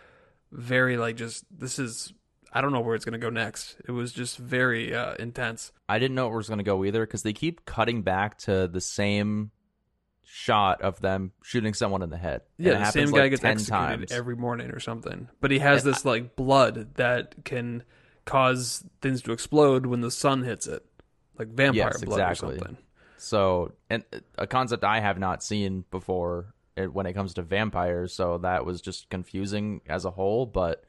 very 0.51 0.97
like 0.97 1.17
just 1.17 1.45
this 1.51 1.79
is 1.79 2.13
I 2.53 2.61
don't 2.61 2.73
know 2.73 2.81
where 2.81 2.95
it's 2.95 3.05
gonna 3.05 3.19
go 3.19 3.31
next. 3.31 3.77
It 3.87 3.93
was 3.93 4.13
just 4.13 4.39
very 4.39 4.95
uh, 4.95 5.15
intense. 5.19 5.73
I 5.89 5.99
didn't 5.99 6.15
know 6.15 6.33
it 6.33 6.37
was 6.37 6.49
going 6.49 6.59
to 6.59 6.65
go 6.65 6.85
either 6.85 7.05
because 7.05 7.23
they 7.23 7.33
keep 7.33 7.65
cutting 7.65 8.03
back 8.03 8.39
to 8.39 8.67
the 8.67 8.81
same 8.81 9.51
shot 10.25 10.81
of 10.81 11.01
them 11.01 11.33
shooting 11.43 11.75
someone 11.75 12.03
in 12.03 12.09
the 12.09 12.17
head. 12.17 12.41
Yeah, 12.57 12.79
the 12.79 12.91
same 12.91 13.11
guy 13.11 13.23
like, 13.23 13.31
gets 13.33 13.45
executed 13.45 13.69
times. 13.69 14.13
every 14.13 14.37
morning 14.37 14.71
or 14.71 14.81
something. 14.81 15.29
But 15.41 15.51
he 15.51 15.59
has 15.59 15.85
this 15.85 16.07
like 16.07 16.35
blood 16.37 16.95
that 16.95 17.45
can 17.45 17.83
cause 18.25 18.85
things 19.03 19.21
to 19.23 19.33
explode 19.33 19.85
when 19.85 20.01
the 20.01 20.11
sun 20.11 20.45
hits 20.45 20.67
it, 20.67 20.83
like 21.39 21.49
vampire 21.49 21.93
Yes, 21.93 22.05
blood 22.05 22.21
exactly. 22.21 22.55
or 22.55 22.59
something. 22.59 22.77
So, 23.19 23.73
and 23.91 24.05
a 24.39 24.47
concept 24.47 24.83
I 24.83 25.01
have 25.01 25.19
not 25.19 25.45
seen 25.45 25.85
before 25.91 26.55
when 26.91 27.05
it 27.05 27.13
comes 27.13 27.35
to 27.35 27.43
vampires. 27.43 28.15
So 28.15 28.39
that 28.39 28.65
was 28.65 28.81
just 28.81 29.11
confusing 29.11 29.83
as 29.87 30.05
a 30.05 30.11
whole. 30.11 30.47
But 30.47 30.85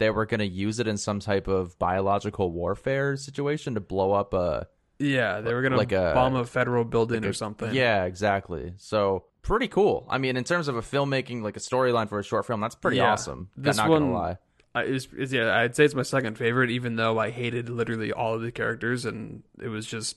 they 0.00 0.10
were 0.10 0.26
going 0.26 0.40
to 0.40 0.46
use 0.48 0.80
it 0.80 0.88
in 0.88 0.96
some 0.96 1.20
type 1.20 1.46
of 1.46 1.78
biological 1.78 2.50
warfare 2.50 3.16
situation 3.16 3.74
to 3.74 3.80
blow 3.80 4.12
up 4.12 4.34
a 4.34 4.66
Yeah, 4.98 5.40
they 5.40 5.54
were 5.54 5.62
gonna 5.62 5.76
Like 5.76 5.92
a- 5.92 6.10
bomb 6.14 6.34
a 6.34 6.44
federal 6.44 6.84
building 6.84 7.22
like 7.22 7.30
or 7.30 7.32
something. 7.32 7.72
Yeah, 7.72 8.04
exactly. 8.04 8.74
So 8.78 9.24
pretty 9.42 9.68
cool. 9.68 10.06
I 10.10 10.18
mean, 10.18 10.36
in 10.36 10.44
terms 10.44 10.66
of 10.68 10.76
a 10.76 10.82
filmmaking, 10.82 11.42
like 11.42 11.56
a 11.56 11.60
storyline 11.60 12.08
for 12.08 12.18
a 12.18 12.24
short 12.24 12.44
film, 12.46 12.60
that's 12.60 12.74
pretty 12.74 12.96
Yeah. 12.98 13.12
awesome. 13.12 13.48
This 13.56 13.76
not 13.76 13.88
one- 13.88 14.02
gonna 14.02 14.12
lie. 14.14 14.38
I, 14.74 14.82
it's, 14.82 15.08
it's, 15.16 15.32
yeah, 15.32 15.56
I'd 15.56 15.74
say 15.74 15.84
it's 15.84 15.94
my 15.94 16.02
second 16.02 16.36
favorite, 16.38 16.70
even 16.70 16.96
though 16.96 17.18
I 17.18 17.30
hated 17.30 17.68
literally 17.68 18.12
all 18.12 18.34
of 18.34 18.42
the 18.42 18.52
characters, 18.52 19.04
and 19.04 19.42
it 19.60 19.68
was 19.68 19.84
just 19.86 20.16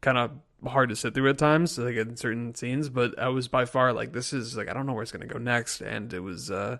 kind 0.00 0.18
of 0.18 0.30
hard 0.68 0.90
to 0.90 0.96
sit 0.96 1.14
through 1.14 1.30
at 1.30 1.38
times, 1.38 1.78
like 1.78 1.96
in 1.96 2.16
certain 2.16 2.54
scenes. 2.54 2.88
But 2.90 3.18
I 3.18 3.28
was 3.28 3.48
by 3.48 3.64
far 3.64 3.92
like, 3.94 4.12
this 4.12 4.32
is 4.32 4.56
like 4.56 4.68
I 4.68 4.74
don't 4.74 4.84
know 4.86 4.92
where 4.92 5.02
it's 5.02 5.12
gonna 5.12 5.26
go 5.26 5.38
next, 5.38 5.80
and 5.80 6.12
it 6.12 6.20
was 6.20 6.50
uh, 6.50 6.78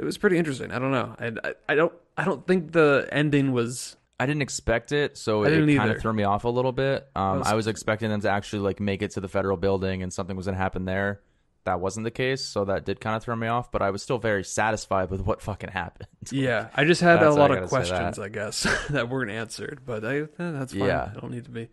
it 0.00 0.04
was 0.04 0.16
pretty 0.16 0.38
interesting. 0.38 0.72
I 0.72 0.78
don't 0.78 0.92
know, 0.92 1.14
and 1.18 1.38
I, 1.44 1.54
I 1.68 1.74
don't 1.74 1.92
I 2.16 2.24
don't 2.24 2.46
think 2.46 2.72
the 2.72 3.06
ending 3.12 3.52
was 3.52 3.96
I 4.18 4.24
didn't 4.26 4.42
expect 4.42 4.92
it, 4.92 5.18
so 5.18 5.44
it 5.44 5.76
kind 5.76 5.90
of 5.90 6.00
threw 6.00 6.12
me 6.14 6.24
off 6.24 6.44
a 6.44 6.48
little 6.48 6.72
bit. 6.72 7.08
Um, 7.14 7.40
was- 7.40 7.48
I 7.48 7.54
was 7.54 7.66
expecting 7.66 8.08
them 8.08 8.20
to 8.22 8.30
actually 8.30 8.60
like 8.60 8.80
make 8.80 9.02
it 9.02 9.10
to 9.12 9.20
the 9.20 9.28
federal 9.28 9.56
building 9.58 10.02
and 10.02 10.12
something 10.12 10.36
was 10.36 10.46
going 10.46 10.56
to 10.56 10.62
happen 10.62 10.86
there. 10.86 11.20
That 11.64 11.80
wasn't 11.80 12.04
the 12.04 12.10
case, 12.10 12.42
so 12.42 12.64
that 12.64 12.86
did 12.86 13.02
kind 13.02 13.14
of 13.16 13.22
throw 13.22 13.36
me 13.36 13.46
off. 13.46 13.70
But 13.70 13.82
I 13.82 13.90
was 13.90 14.02
still 14.02 14.16
very 14.18 14.42
satisfied 14.44 15.10
with 15.10 15.20
what 15.20 15.42
fucking 15.42 15.70
happened. 15.72 16.08
yeah. 16.30 16.68
I 16.74 16.84
just 16.84 17.02
had 17.02 17.22
a 17.22 17.30
lot 17.30 17.50
of 17.50 17.68
questions. 17.68 18.18
I 18.18 18.30
guess, 18.30 18.66
that 18.90 19.10
weren't 19.10 19.30
answered. 19.30 19.82
But 19.84 20.02
I, 20.04 20.20
eh, 20.20 20.26
that's 20.38 20.72
fine. 20.72 20.88
Yeah. 20.88 21.10
I 21.14 21.20
don't 21.20 21.30
need 21.30 21.44
to 21.44 21.50
be. 21.50 21.68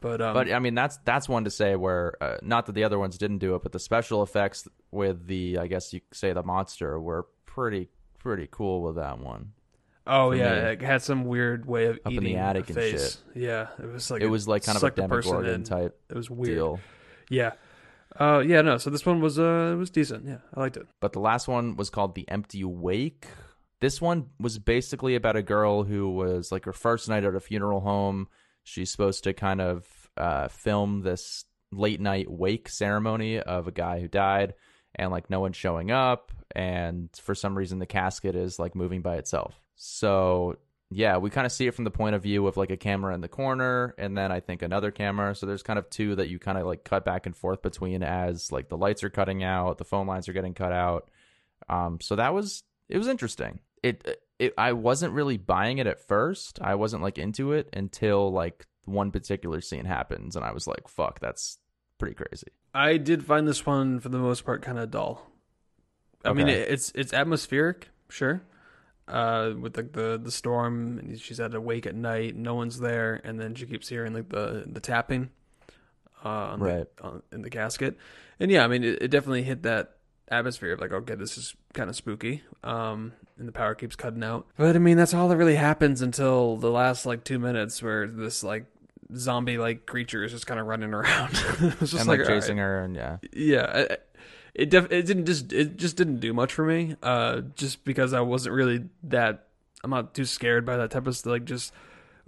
But 0.00 0.20
um, 0.20 0.34
But 0.34 0.52
I 0.52 0.58
mean, 0.58 0.74
that's 0.74 0.98
that's 1.04 1.28
one 1.28 1.44
to 1.44 1.50
say 1.50 1.76
where 1.76 2.14
uh, 2.20 2.36
not 2.42 2.66
that 2.66 2.72
the 2.72 2.84
other 2.84 2.98
ones 2.98 3.16
didn't 3.18 3.38
do 3.38 3.54
it, 3.54 3.62
but 3.62 3.72
the 3.72 3.78
special 3.78 4.22
effects 4.22 4.66
with 4.90 5.26
the 5.26 5.58
I 5.58 5.66
guess 5.68 5.92
you 5.92 6.00
say 6.12 6.32
the 6.32 6.42
monster 6.42 7.00
were 7.00 7.26
pretty 7.54 7.88
pretty 8.18 8.48
cool 8.50 8.82
with 8.82 8.96
that 8.96 9.18
one. 9.18 9.52
Oh 10.06 10.32
yeah, 10.32 10.54
me. 10.54 10.70
it 10.72 10.82
had 10.82 11.02
some 11.02 11.24
weird 11.24 11.66
way 11.66 11.86
of 11.86 11.98
Up 12.04 12.12
in 12.12 12.24
the 12.24 12.30
eating 12.30 12.36
attic 12.36 12.70
a 12.70 12.80
and 12.80 12.98
shit. 13.00 13.16
Yeah, 13.34 13.68
it 13.78 13.86
was 13.92 14.10
like 14.10 14.22
it 14.22 14.26
was 14.26 14.48
like 14.48 14.64
kind 14.64 14.76
of 14.76 14.82
a 14.82 14.90
the 14.90 15.02
Demogorgon 15.02 15.64
type 15.64 15.98
It 16.10 16.16
was 16.16 16.28
weird. 16.28 16.56
deal. 16.56 16.80
Yeah, 17.28 17.52
uh, 18.18 18.42
yeah, 18.44 18.62
no. 18.62 18.78
So 18.78 18.90
this 18.90 19.06
one 19.06 19.20
was 19.20 19.38
uh, 19.38 19.70
it 19.72 19.76
was 19.76 19.90
decent. 19.90 20.26
Yeah, 20.26 20.38
I 20.54 20.60
liked 20.60 20.76
it. 20.76 20.86
But 21.00 21.12
the 21.12 21.20
last 21.20 21.48
one 21.48 21.76
was 21.76 21.90
called 21.90 22.14
The 22.14 22.28
Empty 22.28 22.64
Wake. 22.64 23.26
This 23.80 24.00
one 24.00 24.30
was 24.38 24.58
basically 24.58 25.14
about 25.14 25.36
a 25.36 25.42
girl 25.42 25.84
who 25.84 26.10
was 26.10 26.52
like 26.52 26.64
her 26.64 26.72
first 26.72 27.08
night 27.08 27.24
at 27.24 27.34
a 27.34 27.40
funeral 27.40 27.80
home. 27.80 28.28
She's 28.64 28.90
supposed 28.90 29.24
to 29.24 29.32
kind 29.32 29.60
of 29.60 29.86
uh, 30.16 30.48
film 30.48 31.02
this 31.02 31.44
late 31.72 32.00
night 32.00 32.30
wake 32.30 32.68
ceremony 32.68 33.40
of 33.40 33.66
a 33.66 33.72
guy 33.72 34.00
who 34.00 34.08
died, 34.08 34.54
and 34.94 35.10
like 35.10 35.30
no 35.30 35.40
one's 35.40 35.56
showing 35.56 35.90
up. 35.90 36.32
And 36.54 37.08
for 37.20 37.34
some 37.34 37.56
reason, 37.56 37.78
the 37.78 37.86
casket 37.86 38.36
is 38.36 38.58
like 38.58 38.74
moving 38.74 39.00
by 39.00 39.16
itself. 39.16 39.60
So 39.76 40.56
yeah, 40.94 41.16
we 41.16 41.30
kind 41.30 41.46
of 41.46 41.52
see 41.52 41.66
it 41.66 41.74
from 41.74 41.84
the 41.84 41.90
point 41.90 42.14
of 42.14 42.22
view 42.22 42.46
of 42.46 42.56
like 42.56 42.70
a 42.70 42.76
camera 42.76 43.14
in 43.14 43.20
the 43.20 43.28
corner, 43.28 43.94
and 43.98 44.16
then 44.16 44.30
I 44.30 44.40
think 44.40 44.62
another 44.62 44.90
camera. 44.90 45.34
So 45.34 45.46
there's 45.46 45.62
kind 45.62 45.78
of 45.78 45.88
two 45.88 46.16
that 46.16 46.28
you 46.28 46.38
kind 46.38 46.58
of 46.58 46.66
like 46.66 46.84
cut 46.84 47.04
back 47.04 47.26
and 47.26 47.34
forth 47.34 47.62
between 47.62 48.02
as 48.02 48.52
like 48.52 48.68
the 48.68 48.76
lights 48.76 49.02
are 49.02 49.10
cutting 49.10 49.42
out, 49.42 49.78
the 49.78 49.84
phone 49.84 50.06
lines 50.06 50.28
are 50.28 50.32
getting 50.32 50.54
cut 50.54 50.72
out. 50.72 51.08
Um, 51.68 52.00
so 52.00 52.16
that 52.16 52.34
was 52.34 52.62
it 52.88 52.98
was 52.98 53.08
interesting. 53.08 53.60
It 53.82 54.20
it 54.38 54.54
I 54.58 54.72
wasn't 54.72 55.14
really 55.14 55.38
buying 55.38 55.78
it 55.78 55.86
at 55.86 56.06
first. 56.06 56.58
I 56.60 56.74
wasn't 56.74 57.02
like 57.02 57.18
into 57.18 57.52
it 57.52 57.68
until 57.72 58.30
like 58.30 58.66
one 58.84 59.10
particular 59.10 59.60
scene 59.60 59.84
happens, 59.84 60.36
and 60.36 60.44
I 60.44 60.52
was 60.52 60.66
like, 60.66 60.88
"Fuck, 60.88 61.20
that's 61.20 61.58
pretty 62.02 62.14
crazy." 62.16 62.48
I 62.74 62.96
did 62.96 63.24
find 63.24 63.46
this 63.46 63.64
one 63.64 64.00
for 64.00 64.08
the 64.08 64.18
most 64.18 64.44
part 64.44 64.62
kind 64.62 64.78
of 64.78 64.90
dull. 64.90 65.30
I 66.24 66.32
mean, 66.32 66.48
Okay. 66.48 66.60
it, 66.60 66.68
it's 66.70 66.92
it's 66.94 67.12
atmospheric, 67.12 67.88
sure. 68.08 68.42
Uh, 69.08 69.52
with 69.60 69.76
like 69.76 69.92
the 69.92 70.18
the 70.22 70.30
storm, 70.30 70.98
and 70.98 71.20
she's 71.20 71.40
at 71.40 71.54
a 71.54 71.60
wake 71.60 71.86
at 71.86 71.94
night, 71.94 72.36
no 72.36 72.54
one's 72.54 72.78
there, 72.78 73.20
and 73.24 73.38
then 73.40 73.54
she 73.54 73.66
keeps 73.66 73.88
hearing 73.88 74.14
like 74.14 74.28
the 74.28 74.64
the 74.66 74.80
tapping, 74.80 75.30
uh, 76.24 76.28
on 76.28 76.60
Right. 76.60 76.86
the, 76.96 77.02
on, 77.04 77.22
in 77.32 77.42
the 77.42 77.50
casket, 77.50 77.96
and 78.38 78.50
yeah, 78.50 78.64
I 78.64 78.68
mean, 78.68 78.84
it, 78.84 79.02
it 79.02 79.08
definitely 79.08 79.42
hit 79.42 79.62
that 79.64 79.96
atmosphere 80.28 80.72
of 80.72 80.80
like, 80.80 80.92
okay, 80.92 81.14
this 81.16 81.36
is 81.36 81.54
kind 81.74 81.90
of 81.90 81.96
spooky. 81.96 82.42
Um, 82.62 83.12
and 83.38 83.48
the 83.48 83.52
power 83.52 83.74
keeps 83.74 83.96
cutting 83.96 84.22
out, 84.22 84.46
but 84.56 84.76
I 84.76 84.78
mean, 84.78 84.96
that's 84.96 85.12
all 85.14 85.28
that 85.28 85.36
really 85.36 85.56
happens 85.56 86.00
until 86.00 86.56
the 86.56 86.70
last 86.70 87.04
like 87.04 87.24
two 87.24 87.40
minutes, 87.40 87.82
where 87.82 88.06
this 88.06 88.44
like 88.44 88.66
zombie 89.16 89.58
like 89.58 89.86
creature 89.86 90.24
is 90.24 90.32
just 90.32 90.46
kind 90.46 90.60
of 90.60 90.66
running 90.66 90.92
around. 90.94 91.30
it's 91.60 91.78
just 91.90 91.94
and 91.94 92.06
like, 92.06 92.20
right 92.20 92.28
chasing 92.28 92.58
her, 92.58 92.82
and 92.84 92.94
yeah, 92.96 93.16
yeah 93.32 93.86
I- 93.90 93.96
it 94.54 94.68
def- 94.70 94.92
it 94.92 95.06
didn't 95.06 95.24
just 95.26 95.52
it 95.52 95.76
just 95.76 95.96
didn't 95.96 96.20
do 96.20 96.34
much 96.34 96.52
for 96.52 96.62
me 96.66 96.94
uh 97.02 97.40
just 97.54 97.86
because 97.86 98.12
i 98.12 98.20
wasn't 98.20 98.54
really 98.54 98.84
that 99.02 99.46
i'm 99.82 99.88
not 99.88 100.12
too 100.12 100.26
scared 100.26 100.66
by 100.66 100.76
that 100.76 100.90
type 100.90 101.06
of 101.06 101.24
like 101.24 101.46
just 101.46 101.72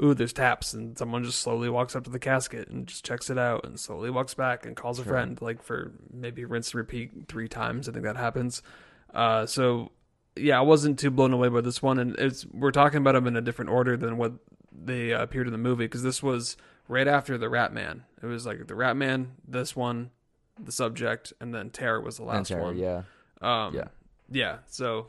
ooh 0.03 0.15
there's 0.15 0.33
taps 0.33 0.73
and 0.73 0.97
someone 0.97 1.23
just 1.23 1.41
slowly 1.41 1.69
walks 1.69 1.95
up 1.95 2.03
to 2.03 2.09
the 2.09 2.19
casket 2.19 2.67
and 2.69 2.87
just 2.87 3.05
checks 3.05 3.29
it 3.29 3.37
out 3.37 3.63
and 3.67 3.79
slowly 3.79 4.09
walks 4.09 4.33
back 4.33 4.65
and 4.65 4.75
calls 4.75 4.99
a 4.99 5.05
Sure. 5.05 5.13
friend 5.13 5.39
like 5.43 5.63
for 5.63 5.93
maybe 6.11 6.47
rinse 6.47 6.71
and 6.71 6.77
repeat 6.79 7.11
three 7.29 7.47
times 7.47 7.91
i 7.91 7.93
think 7.93 8.05
that 8.07 8.17
happens 8.17 8.63
uh 9.13 9.45
so 9.45 9.93
yeah 10.35 10.57
i 10.59 10.63
wasn't 10.63 10.99
too 10.99 11.11
blown 11.11 11.35
away 11.35 11.49
by 11.49 11.61
this 11.61 11.83
one 11.83 11.99
and 11.99 12.17
it's 12.19 12.47
we're 12.55 12.71
talking 12.71 12.97
about 12.99 13.13
them 13.13 13.27
in 13.27 13.37
a 13.37 13.43
different 13.43 13.71
order 13.71 13.99
than 13.99 14.17
what 14.17 14.33
they 14.73 15.13
uh, 15.13 15.23
appeared 15.23 15.47
in 15.47 15.53
the 15.53 15.59
movie 15.59 15.85
because 15.85 16.03
this 16.03 16.23
was 16.23 16.57
right 16.89 17.09
after 17.09 17.39
the 17.39 17.49
rat 17.49 17.73
man 17.73 18.05
it 18.23 18.27
was 18.27 18.45
like 18.47 18.67
the 18.67 18.75
rat 18.75 18.97
man 18.97 19.33
this 19.47 19.75
one 19.75 20.11
the 20.63 20.73
subject, 20.73 21.33
and 21.41 21.55
then 21.55 21.71
Terror 21.71 22.01
was 22.01 22.17
the 22.17 22.25
last 22.25 22.49
Terror, 22.49 22.63
one. 22.63 22.79
yeah. 22.79 23.03
Um, 23.41 23.75
Yeah. 23.75 23.89
yeah. 24.31 24.59
So 24.67 25.09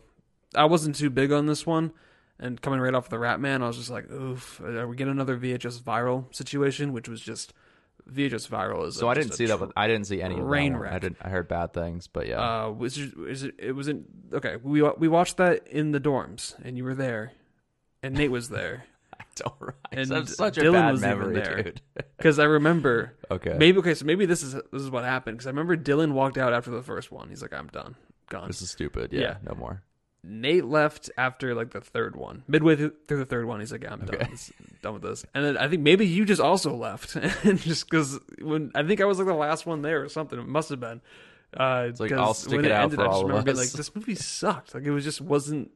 I 0.55 0.65
wasn't 0.65 0.95
too 0.95 1.09
big 1.09 1.31
on 1.31 1.45
this 1.45 1.65
one. 1.65 1.91
And 2.37 2.61
coming 2.61 2.81
right 2.81 2.93
off 2.93 3.07
the 3.07 3.17
Rat 3.17 3.39
Man, 3.39 3.63
I 3.63 3.67
was 3.67 3.77
just 3.77 3.89
like, 3.89 4.11
oof, 4.11 4.59
are 4.59 4.85
we 4.87 4.97
getting 4.97 5.11
another 5.11 5.37
VHS 5.37 5.81
viral 5.81 6.35
situation? 6.35 6.91
Which 6.91 7.07
was 7.07 7.21
just 7.21 7.53
VHS 8.11 8.49
viral 8.49 8.85
is 8.85 8.97
So 8.97 9.07
I 9.07 9.11
I 9.11 9.13
didn't 9.13 9.35
see 9.35 9.45
that, 9.45 9.57
but 9.57 9.71
I 9.77 9.87
didn't 9.87 10.07
see 10.07 10.21
any 10.21 10.37
of 10.37 10.45
that. 10.45 10.91
I 10.91 10.99
didn't. 10.99 11.17
I 11.21 11.29
heard 11.29 11.47
bad 11.47 11.71
things, 11.71 12.07
but 12.07 12.27
yeah. 12.27 12.65
uh, 12.65 12.71
was 12.71 12.97
it, 12.97 13.13
is 13.29 13.43
it, 13.43 13.55
it 13.57 13.71
wasn't 13.71 14.07
okay. 14.33 14.57
We 14.61 14.81
we 14.81 15.07
watched 15.07 15.37
that 15.37 15.65
in 15.69 15.91
the 15.93 16.01
dorms, 16.01 16.55
and 16.61 16.75
you 16.77 16.83
were 16.83 16.93
there, 16.93 17.31
and 18.03 18.13
Nate 18.13 18.31
was 18.31 18.49
there 18.49 18.83
don't. 19.59 19.73
I 19.91 19.95
and 20.01 20.11
have 20.11 20.29
such 20.29 20.57
a 20.57 20.61
Dylan 20.61 20.73
bad 20.73 20.91
was 20.93 21.03
even 21.03 21.17
memory, 21.19 21.35
there. 21.35 21.63
dude. 21.63 21.81
because 22.17 22.39
I 22.39 22.45
remember 22.45 23.13
okay. 23.31 23.55
maybe 23.57 23.79
okay. 23.79 23.93
So 23.93 24.05
maybe 24.05 24.25
this 24.25 24.43
is 24.43 24.53
this 24.53 24.81
is 24.81 24.89
what 24.89 25.03
happened 25.03 25.37
because 25.37 25.47
I 25.47 25.51
remember 25.51 25.75
Dylan 25.77 26.11
walked 26.13 26.37
out 26.37 26.53
after 26.53 26.71
the 26.71 26.81
first 26.83 27.11
one. 27.11 27.29
He's 27.29 27.41
like, 27.41 27.53
I'm 27.53 27.67
done, 27.67 27.95
gone. 28.29 28.47
This 28.47 28.61
is 28.61 28.69
stupid. 28.71 29.11
Yeah, 29.13 29.19
Yeah. 29.21 29.35
no 29.43 29.55
more. 29.55 29.81
Nate 30.27 30.65
left 30.65 31.11
after 31.19 31.53
like 31.53 31.69
the 31.69 31.81
third 31.81 32.15
one, 32.15 32.41
midway 32.47 32.75
through, 32.75 32.93
through 33.07 33.19
the 33.19 33.25
third 33.27 33.45
one. 33.45 33.59
He's 33.59 33.71
like, 33.71 33.83
yeah, 33.83 33.93
I'm 33.93 33.99
done, 33.99 34.15
Okay. 34.15 34.27
Done 34.81 34.93
with 34.93 35.03
this. 35.03 35.23
And 35.35 35.45
then 35.45 35.55
I 35.55 35.67
think 35.67 35.83
maybe 35.83 36.07
you 36.07 36.25
just 36.25 36.41
also 36.41 36.75
left, 36.75 37.15
and 37.43 37.59
just 37.59 37.87
because 37.87 38.19
when 38.41 38.71
I 38.73 38.81
think 38.81 39.01
I 39.01 39.05
was 39.05 39.19
like 39.19 39.27
the 39.27 39.35
last 39.35 39.67
one 39.67 39.83
there 39.83 40.03
or 40.03 40.09
something, 40.09 40.39
it 40.39 40.47
must 40.47 40.69
have 40.69 40.79
been. 40.79 41.01
Uh, 41.55 41.91
like, 41.99 42.09
'cause 42.09 42.19
I'll 42.19 42.33
stick 42.33 42.55
when 42.55 42.65
it 42.65 42.71
out 42.71 42.85
ended, 42.85 42.97
for 42.97 43.03
I 43.03 43.05
just 43.05 43.13
all 43.15 43.21
of 43.21 43.27
remember 43.27 43.45
being 43.51 43.57
like, 43.57 43.69
this 43.71 43.93
movie 43.95 44.15
sucked. 44.15 44.73
Like 44.73 44.83
it 44.83 44.91
was 44.91 45.03
just 45.03 45.21
wasn't 45.21 45.69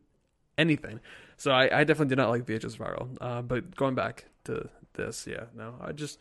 anything. 0.57 0.99
So 1.39 1.51
I, 1.51 1.79
I 1.79 1.83
definitely 1.85 2.09
did 2.09 2.17
not 2.17 2.29
like 2.29 2.45
VHS 2.45 2.77
Viral. 2.77 3.17
Uh, 3.19 3.41
but 3.41 3.73
going 3.75 3.95
back 3.95 4.25
to 4.43 4.69
this, 4.93 5.25
yeah, 5.25 5.45
no, 5.55 5.75
I 5.81 5.93
just 5.93 6.19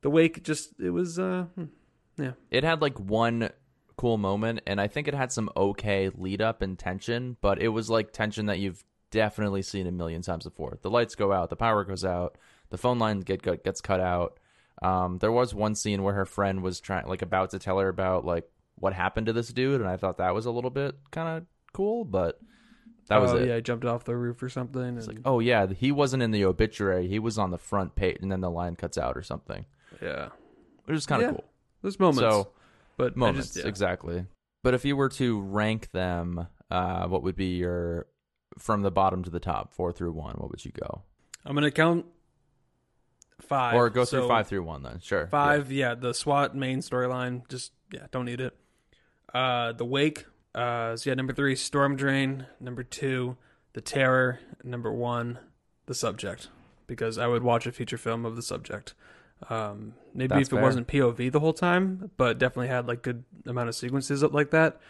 the 0.00 0.10
wake 0.10 0.42
just 0.42 0.72
it 0.80 0.90
was 0.90 1.18
uh 1.18 1.44
hmm. 1.54 1.66
It 2.50 2.64
had 2.64 2.80
like 2.80 2.98
one 2.98 3.50
cool 3.98 4.16
moment, 4.16 4.60
and 4.66 4.80
I 4.80 4.88
think 4.88 5.08
it 5.08 5.14
had 5.14 5.30
some 5.30 5.50
okay 5.54 6.08
lead 6.08 6.40
up 6.40 6.62
and 6.62 6.78
tension, 6.78 7.36
but 7.42 7.60
it 7.60 7.68
was 7.68 7.90
like 7.90 8.12
tension 8.12 8.46
that 8.46 8.58
you've 8.58 8.82
definitely 9.10 9.60
seen 9.60 9.86
a 9.86 9.92
million 9.92 10.22
times 10.22 10.44
before. 10.44 10.78
The 10.80 10.90
lights 10.90 11.14
go 11.14 11.32
out, 11.32 11.50
the 11.50 11.56
power 11.56 11.84
goes 11.84 12.04
out, 12.04 12.38
the 12.70 12.78
phone 12.78 12.98
line 12.98 13.20
get, 13.20 13.42
get 13.42 13.62
gets 13.62 13.82
cut 13.82 14.00
out. 14.00 14.38
Um, 14.80 15.18
there 15.18 15.32
was 15.32 15.54
one 15.54 15.74
scene 15.74 16.02
where 16.02 16.14
her 16.14 16.24
friend 16.24 16.62
was 16.62 16.80
trying, 16.80 17.06
like, 17.06 17.22
about 17.22 17.50
to 17.50 17.58
tell 17.58 17.78
her 17.78 17.88
about 17.88 18.24
like 18.24 18.48
what 18.76 18.94
happened 18.94 19.26
to 19.26 19.34
this 19.34 19.48
dude, 19.48 19.82
and 19.82 19.88
I 19.88 19.98
thought 19.98 20.16
that 20.16 20.34
was 20.34 20.46
a 20.46 20.50
little 20.50 20.70
bit 20.70 20.94
kind 21.10 21.36
of 21.36 21.46
cool, 21.74 22.06
but 22.06 22.40
that 23.08 23.20
was 23.20 23.32
oh, 23.32 23.36
it. 23.36 23.48
Yeah, 23.48 23.56
I 23.56 23.60
jumped 23.60 23.84
off 23.84 24.04
the 24.04 24.16
roof 24.16 24.42
or 24.42 24.48
something. 24.48 24.96
It's 24.96 25.06
and- 25.06 25.16
like, 25.18 25.22
oh 25.24 25.40
yeah, 25.40 25.66
he 25.66 25.92
wasn't 25.92 26.22
in 26.22 26.30
the 26.30 26.44
obituary; 26.44 27.08
he 27.08 27.18
was 27.18 27.38
on 27.38 27.50
the 27.50 27.58
front 27.58 27.94
page, 27.94 28.18
and 28.22 28.30
then 28.30 28.40
the 28.40 28.50
line 28.50 28.76
cuts 28.76 28.98
out 28.98 29.16
or 29.16 29.22
something. 29.22 29.66
yeah, 30.02 30.28
It 30.88 30.92
was 30.92 31.06
kind 31.06 31.22
of 31.22 31.28
Yeah. 31.28 31.32
cool. 31.32 31.44
there's 31.82 31.98
moments. 32.00 32.20
So 32.20 32.48
but 32.96 33.16
moments 33.16 33.48
just, 33.54 33.64
yeah. 33.64 33.68
exactly 33.68 34.24
but 34.62 34.72
if 34.74 34.84
you 34.84 34.96
were 34.96 35.10
to 35.10 35.40
rank 35.40 35.90
them 35.90 36.46
uh 36.70 37.06
what 37.06 37.22
would 37.22 37.36
be 37.36 37.56
your 37.56 38.06
from 38.58 38.80
the 38.82 38.90
bottom 38.90 39.22
to 39.22 39.28
the 39.30 39.38
top 39.38 39.72
four 39.74 39.92
through 39.92 40.12
one 40.12 40.34
what 40.36 40.50
would 40.50 40.64
you 40.64 40.72
go 40.72 41.02
I'm 41.44 41.54
gonna 41.54 41.70
count 41.70 42.06
five 43.40 43.74
or 43.74 43.90
go 43.90 44.04
through 44.04 44.22
So 44.22 44.28
five 44.28 44.46
through 44.48 44.62
one 44.62 44.82
then 44.82 45.00
sure 45.00 45.26
Five, 45.28 45.70
yeah. 45.70 45.94
the 45.94 46.14
SWAT 46.14 46.56
main 46.56 46.78
storyline, 46.80 47.46
just 47.48 47.72
yeah, 47.92 48.06
don't 48.10 48.24
need 48.24 48.40
it. 48.40 48.56
Uh, 49.32 49.72
the 49.72 49.84
Wake, 49.84 50.24
uh, 50.56 50.96
so 50.96 51.10
yeah, 51.10 51.14
number 51.14 51.32
three, 51.34 51.54
Storm 51.54 51.96
Drain. 51.96 52.46
Number 52.60 52.82
two, 52.82 53.36
The 53.74 53.80
Terror. 53.80 54.40
Number 54.64 54.92
one, 54.92 55.38
The 55.86 55.94
Subject, 55.94 56.48
because 56.86 57.18
I 57.18 57.26
would 57.26 57.42
watch 57.42 57.66
a 57.66 57.72
feature 57.72 57.98
film 57.98 58.24
of 58.24 58.34
The 58.36 58.42
Subject. 58.42 58.94
Um, 59.50 59.94
maybe 60.14 60.28
That's 60.28 60.48
if 60.48 60.52
it 60.54 60.56
fair. 60.56 60.62
wasn't 60.64 60.88
POV 60.88 61.30
the 61.30 61.40
whole 61.40 61.52
time, 61.52 62.10
but 62.16 62.38
definitely 62.38 62.68
had 62.68 62.88
like 62.88 63.02
good 63.02 63.24
amount 63.46 63.68
of 63.68 63.74
sequences 63.74 64.24
up 64.24 64.32
like 64.32 64.50
that. 64.50 64.80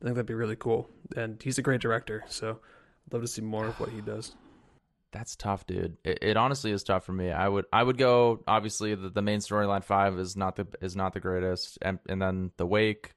I 0.00 0.04
think 0.04 0.14
that'd 0.16 0.26
be 0.26 0.34
really 0.34 0.56
cool. 0.56 0.90
And 1.16 1.42
he's 1.42 1.56
a 1.58 1.62
great 1.62 1.80
director, 1.80 2.22
so 2.28 2.60
I'd 3.06 3.12
love 3.14 3.22
to 3.22 3.28
see 3.28 3.40
more 3.42 3.66
of 3.66 3.80
what 3.80 3.88
he 3.90 4.02
does. 4.02 4.34
that's 5.12 5.34
tough 5.36 5.66
dude 5.66 5.96
it, 6.04 6.18
it 6.20 6.36
honestly 6.36 6.70
is 6.72 6.82
tough 6.82 7.04
for 7.04 7.12
me 7.12 7.30
i 7.30 7.48
would 7.48 7.64
i 7.72 7.82
would 7.82 7.96
go 7.96 8.42
obviously 8.46 8.94
the, 8.94 9.08
the 9.08 9.22
main 9.22 9.38
storyline 9.38 9.82
five 9.82 10.18
is 10.18 10.36
not 10.36 10.56
the 10.56 10.66
is 10.82 10.94
not 10.96 11.14
the 11.14 11.20
greatest 11.20 11.78
and, 11.80 11.98
and 12.08 12.20
then 12.20 12.50
the 12.58 12.66
wake 12.66 13.14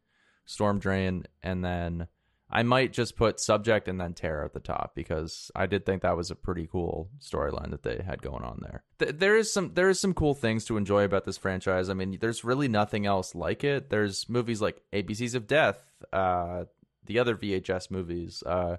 storm 0.50 0.80
drain 0.80 1.24
and 1.44 1.64
then 1.64 2.08
i 2.50 2.64
might 2.64 2.92
just 2.92 3.16
put 3.16 3.40
subject 3.40 3.88
and 3.88 4.02
then 4.02 4.14
terror 4.14 4.44
at 4.44 4.54
the 4.54 4.60
top 4.60 4.94
because 4.96 5.52
i 5.56 5.68
did 5.68 5.86
think 5.86 6.02
that 6.02 6.18
was 6.18 6.32
a 6.32 6.36
pretty 6.36 6.68
cool 6.72 7.08
storyline 7.20 7.70
that 7.70 7.84
they 7.84 8.02
had 8.04 8.22
going 8.22 8.44
on 8.44 8.60
there. 8.64 8.84
Th- 8.98 9.16
there 9.16 9.38
is 9.38 9.54
some 9.54 9.74
there 9.76 9.90
is 9.90 10.00
some 10.00 10.16
cool 10.16 10.34
things 10.34 10.66
to 10.66 10.78
enjoy 10.78 11.04
about 11.04 11.26
this 11.26 11.38
franchise. 11.38 11.88
I 11.88 11.94
mean 11.94 12.18
there's 12.20 12.44
really 12.44 12.68
nothing 12.68 13.06
else 13.06 13.36
like 13.36 13.64
it. 13.64 13.92
There's 13.92 14.28
movies 14.28 14.60
like 14.60 14.82
abcs 14.92 15.36
of 15.36 15.46
death 15.46 15.84
uh 16.12 16.66
the 17.06 17.20
other 17.20 17.36
vhs 17.36 17.92
movies 17.92 18.42
uh 18.46 18.78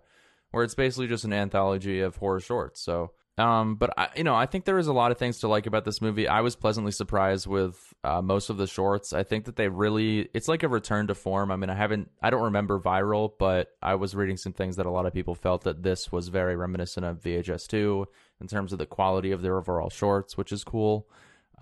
where 0.51 0.65
it's 0.65 0.75
basically 0.75 1.07
just 1.07 1.25
an 1.25 1.33
anthology 1.33 2.01
of 2.01 2.17
horror 2.17 2.41
shorts. 2.41 2.81
So, 2.81 3.13
um, 3.39 3.77
but 3.77 3.91
I, 3.97 4.09
you 4.17 4.25
know, 4.25 4.35
I 4.35 4.47
think 4.47 4.65
there 4.65 4.79
is 4.79 4.87
a 4.87 4.93
lot 4.93 5.13
of 5.13 5.19
things 5.19 5.39
to 5.39 5.49
like 5.49 5.67
about 5.67 5.85
this 5.85 6.01
movie. 6.01 6.29
I 6.29 6.41
was 6.41 6.57
pleasantly 6.57 6.93
surprised 6.93 7.47
with 7.47 7.95
uh, 8.05 8.21
most 8.21 8.51
of 8.51 8.57
the 8.57 8.67
shorts. 8.67 9.13
I 9.13 9.23
think 9.23 9.47
that 9.47 9.57
they 9.57 9.69
really, 9.69 10.29
it's 10.35 10.49
like 10.49 10.63
a 10.63 10.69
return 10.69 11.07
to 11.07 11.15
form. 11.15 11.51
I 11.51 11.57
mean, 11.57 11.71
I 11.71 11.75
haven't, 11.75 12.11
I 12.23 12.31
don't 12.31 12.43
remember 12.43 12.79
viral, 12.79 13.33
but 13.39 13.69
I 13.83 13.95
was 13.95 14.15
reading 14.15 14.37
some 14.37 14.53
things 14.53 14.77
that 14.77 14.87
a 14.87 14.91
lot 14.91 15.07
of 15.07 15.15
people 15.15 15.35
felt 15.35 15.65
that 15.65 15.83
this 15.83 16.13
was 16.13 16.29
very 16.29 16.57
reminiscent 16.57 17.07
of 17.07 17.21
VHS 17.21 17.67
two 17.67 18.07
in 18.41 18.47
terms 18.47 18.73
of 18.73 18.79
the 18.79 18.87
quality 18.87 19.33
of 19.33 19.43
their 19.43 19.57
overall 19.57 19.91
shorts, 19.91 20.37
which 20.37 20.53
is 20.53 20.65
cool. 20.65 21.09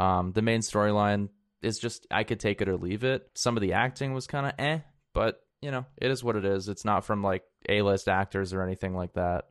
Um, 0.01 0.33
the 0.33 0.43
main 0.43 0.61
storyline 0.61 1.29
is 1.63 1.79
just 1.79 2.07
I 2.11 2.25
could 2.25 2.41
take 2.41 2.61
it 2.61 2.69
or 2.69 2.77
leave 2.77 3.05
it. 3.05 3.29
Some 3.35 3.57
of 3.57 3.61
the 3.61 3.73
acting 3.73 4.15
was 4.15 4.27
kind 4.27 4.47
of 4.47 4.53
eh, 4.59 4.79
but 5.13 5.41
you 5.61 5.71
know, 5.73 5.87
it 5.97 6.11
is 6.11 6.23
what 6.23 6.37
it 6.37 6.45
is. 6.45 6.69
It's 6.69 6.85
not 6.85 7.05
from 7.05 7.23
like 7.23 7.43
A-list 7.69 8.09
actors 8.09 8.53
or 8.53 8.63
anything 8.63 8.95
like 8.95 9.15
that. 9.15 9.47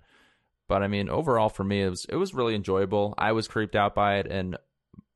But 0.67 0.83
I 0.83 0.87
mean, 0.87 1.09
overall 1.09 1.49
for 1.49 1.63
me, 1.63 1.81
it 1.81 1.89
was 1.89 2.05
it 2.05 2.15
was 2.15 2.33
really 2.33 2.55
enjoyable. 2.55 3.13
I 3.17 3.31
was 3.31 3.47
creeped 3.47 3.75
out 3.75 3.95
by 3.95 4.17
it, 4.17 4.27
and 4.27 4.57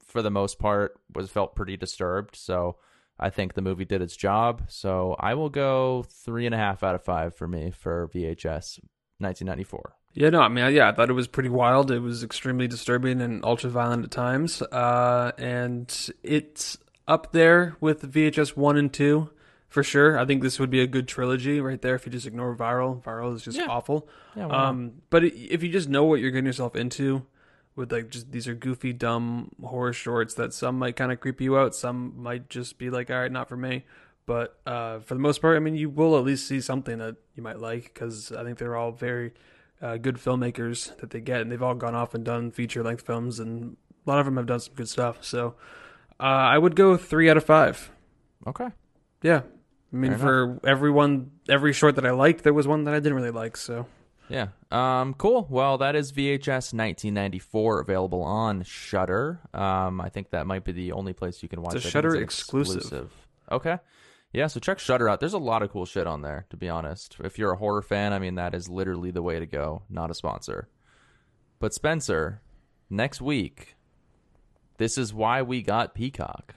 for 0.06 0.22
the 0.22 0.32
most 0.32 0.60
part, 0.60 1.00
was 1.14 1.30
felt 1.30 1.56
pretty 1.56 1.78
disturbed. 1.78 2.36
So 2.36 2.78
I 3.20 3.30
think 3.30 3.54
the 3.54 3.62
movie 3.62 3.86
did 3.86 4.02
its 4.02 4.16
job. 4.16 4.64
So 4.68 5.16
I 5.20 5.36
will 5.36 5.50
go 5.50 6.04
three 6.10 6.46
and 6.46 6.56
a 6.56 6.58
half 6.58 6.84
out 6.84 6.96
of 6.96 7.04
five 7.04 7.36
for 7.36 7.48
me 7.48 7.72
for 7.72 8.10
VHS 8.14 8.80
1994. 9.20 9.96
Yeah, 10.14 10.30
no, 10.30 10.42
I 10.42 10.50
mean, 10.50 10.74
yeah, 10.74 10.90
I 10.90 10.92
thought 10.92 11.10
it 11.10 11.14
was 11.14 11.28
pretty 11.28 11.50
wild. 11.50 11.90
It 11.90 12.00
was 12.00 12.24
extremely 12.24 12.68
disturbing 12.68 13.22
and 13.22 13.46
ultra 13.46 13.70
violent 13.70 14.04
at 14.04 14.12
times. 14.12 14.62
Uh, 14.62 15.32
and 15.38 16.10
it's 16.24 16.78
up 17.08 17.32
there 17.32 17.78
with 17.80 18.12
VHS 18.12 18.58
1 18.58 18.78
and 18.78 18.92
2 18.92 19.30
for 19.72 19.82
sure. 19.84 20.20
I 20.20 20.26
think 20.26 20.44
this 20.44 20.60
would 20.60 20.70
be 20.70 20.82
a 20.82 20.86
good 20.88 21.08
trilogy 21.08 21.60
right 21.60 21.82
there 21.82 21.96
if 21.96 22.06
you 22.06 22.12
just 22.12 22.28
ignore 22.28 22.56
Viral. 22.56 23.02
Viral 23.02 23.34
is 23.34 23.42
just 23.42 23.58
Yeah. 23.58 23.66
awful. 23.68 24.08
Yeah. 24.36 24.46
Um, 24.48 25.02
but 25.10 25.24
if 25.24 25.64
you 25.64 25.70
just 25.70 25.90
know 25.90 26.04
what 26.04 26.20
you're 26.20 26.30
getting 26.30 26.46
yourself 26.46 26.76
into 26.76 27.26
with 27.76 27.92
like 27.92 28.10
just 28.10 28.32
these 28.32 28.48
are 28.50 28.54
goofy, 28.54 28.92
dumb 28.94 29.50
horror 29.64 29.94
shorts 29.94 30.34
that 30.36 30.54
some 30.54 30.78
might 30.78 30.96
kind 30.98 31.12
of 31.12 31.20
creep 31.22 31.40
you 31.42 31.58
out, 31.58 31.74
some 31.74 32.14
might 32.22 32.50
just 32.50 32.78
be 32.78 32.90
like, 32.92 33.10
all 33.10 33.18
right, 33.22 33.32
not 33.32 33.48
for 33.50 33.56
me. 33.58 33.86
But 34.26 34.60
uh, 34.68 35.00
for 35.00 35.14
the 35.16 35.20
most 35.22 35.42
part, 35.42 35.56
I 35.56 35.60
mean, 35.60 35.76
you 35.76 35.90
will 35.90 36.16
at 36.18 36.24
least 36.24 36.48
see 36.48 36.62
something 36.62 37.00
that 37.00 37.16
you 37.36 37.42
might 37.42 37.60
like 37.60 37.86
because 37.86 38.32
I 38.32 38.44
think 38.44 38.58
they're 38.60 38.76
all 38.76 38.92
very 38.92 39.32
uh, 39.82 39.98
good 39.98 40.18
filmmakers 40.18 40.96
that 40.98 41.10
they 41.10 41.22
get, 41.22 41.42
and 41.42 41.52
they've 41.52 41.62
all 41.64 41.74
gone 41.76 41.96
off 41.96 42.14
and 42.14 42.24
done 42.24 42.52
feature 42.52 42.84
length 42.84 43.06
films, 43.06 43.40
and 43.40 43.78
a 44.06 44.10
lot 44.10 44.20
of 44.20 44.26
them 44.26 44.38
have 44.38 44.46
done 44.46 44.60
some 44.60 44.76
good 44.76 44.88
stuff. 44.90 45.24
So 45.24 45.56
uh, 46.20 46.24
I 46.24 46.58
would 46.60 46.76
go 46.76 46.98
three 46.98 47.30
out 47.30 47.38
of 47.38 47.44
five. 47.46 47.90
okay. 48.46 48.68
Yeah, 49.24 49.42
I 49.94 49.96
mean, 49.96 50.12
Fair 50.12 50.20
for 50.20 50.60
everyone, 50.64 51.32
every 51.50 51.74
short 51.74 51.96
that 51.96 52.06
I 52.06 52.12
liked, 52.12 52.44
there 52.44 52.54
was 52.54 52.68
one 52.68 52.86
that 52.86 52.94
I 52.94 53.00
didn't 53.00 53.16
really 53.16 53.32
like. 53.32 53.58
So 53.58 53.88
Yeah. 54.30 54.48
Um. 54.72 55.14
Cool. 55.16 55.48
Well, 55.50 55.78
that 55.80 55.96
is 55.96 56.12
VHS 56.12 56.74
1994 56.74 57.82
available 57.82 58.24
on 58.24 58.64
Shudder. 58.64 59.42
Um. 59.54 60.00
I 60.00 60.10
think 60.10 60.30
that 60.32 60.48
might 60.48 60.64
be 60.64 60.72
the 60.72 60.94
only 60.94 61.14
place 61.14 61.44
you 61.44 61.50
can 61.50 61.62
watch. 61.62 61.74
a 61.74 61.78
it. 61.78 61.80
I 61.80 61.84
think 61.84 61.92
Shudder 61.92 62.16
exclusive. 62.16 63.12
Okay. 63.52 63.78
Yeah. 64.32 64.48
So 64.48 64.62
check 64.62 64.80
Shudder 64.80 65.10
out. 65.10 65.20
There's 65.20 65.34
a 65.34 65.38
lot 65.40 65.62
of 65.62 65.72
cool 65.72 65.86
shit 65.86 66.08
on 66.08 66.22
there. 66.22 66.46
To 66.52 66.58
be 66.58 66.70
honest, 66.70 67.18
if 67.24 67.38
you're 67.38 67.52
a 67.52 67.58
horror 67.58 67.82
fan, 67.82 68.14
I 68.14 68.20
mean 68.20 68.36
that 68.36 68.56
is 68.56 68.70
literally 68.70 69.12
the 69.12 69.22
way 69.22 69.40
to 69.40 69.46
go. 69.46 69.84
Not 69.90 70.10
a 70.10 70.14
sponsor. 70.14 70.70
But 71.60 71.74
Spencer, 71.74 72.42
next 72.90 73.22
week, 73.22 73.76
this 74.78 74.98
is 74.98 75.14
why 75.14 75.42
we 75.44 75.62
got 75.62 75.94
Peacock. 75.94 76.56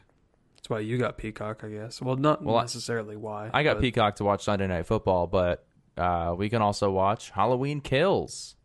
That's 0.64 0.70
why 0.70 0.81
you 0.81 0.96
got 0.96 1.18
Peacock, 1.18 1.62
I 1.62 1.68
guess. 1.68 2.00
Well, 2.00 2.16
not 2.16 2.42
Well, 2.42 2.59
necessarily 2.59 3.16
why. 3.16 3.50
I 3.53 3.62
got 3.62 3.74
but- 3.74 3.81
Peacock 3.83 4.16
to 4.16 4.24
watch 4.24 4.44
Sunday 4.44 4.66
Night 4.66 4.87
Football, 4.87 5.27
but 5.27 5.66
uh, 5.98 6.35
we 6.38 6.48
can 6.48 6.62
also 6.62 6.90
watch 6.90 7.29
Halloween 7.29 7.83
Kills 7.83 8.57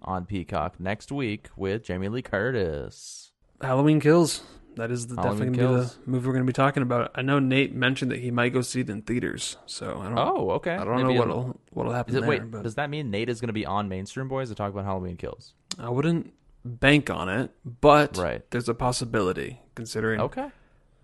on 0.00 0.24
Peacock 0.24 0.78
next 0.78 1.10
week 1.10 1.48
with 1.56 1.82
Jamie 1.82 2.06
Lee 2.08 2.22
Curtis. 2.22 3.32
Halloween 3.60 3.98
Kills. 3.98 4.42
That 4.76 4.92
is 4.92 5.08
the, 5.08 5.16
definitely 5.16 5.46
going 5.46 5.52
to 5.54 5.58
be 5.58 5.64
the 5.88 5.94
movie 6.08 6.26
we're 6.28 6.32
going 6.34 6.46
to 6.46 6.48
be 6.48 6.52
talking 6.52 6.84
about. 6.84 7.10
I 7.16 7.22
know 7.22 7.40
Nate 7.40 7.74
mentioned 7.74 8.12
that 8.12 8.20
he 8.20 8.30
might 8.30 8.50
go 8.52 8.60
see 8.60 8.82
it 8.82 8.88
in 8.88 9.02
theaters, 9.02 9.56
so 9.66 9.98
I 10.00 10.04
don't. 10.10 10.16
Oh, 10.16 10.50
okay. 10.52 10.74
I 10.76 10.84
don't 10.84 10.98
Maybe 10.98 11.14
know 11.14 11.18
what'll 11.18 11.60
what'll 11.72 11.92
happen 11.92 12.14
it 12.14 12.20
there. 12.20 12.28
wait? 12.28 12.48
but 12.52 12.62
Does 12.62 12.76
that 12.76 12.88
mean 12.88 13.10
Nate 13.10 13.28
is 13.28 13.40
going 13.40 13.48
to 13.48 13.52
be 13.52 13.66
on 13.66 13.88
Mainstream 13.88 14.28
Boyz 14.28 14.46
to 14.46 14.54
talk 14.54 14.70
about 14.70 14.84
Halloween 14.84 15.16
Kills? 15.16 15.54
I 15.76 15.90
wouldn't 15.90 16.32
bank 16.64 17.10
on 17.10 17.28
it, 17.28 17.50
but 17.64 18.16
Right. 18.16 18.48
there's 18.52 18.68
a 18.68 18.74
possibility 18.74 19.60
considering 19.74 20.20
Okay. 20.20 20.46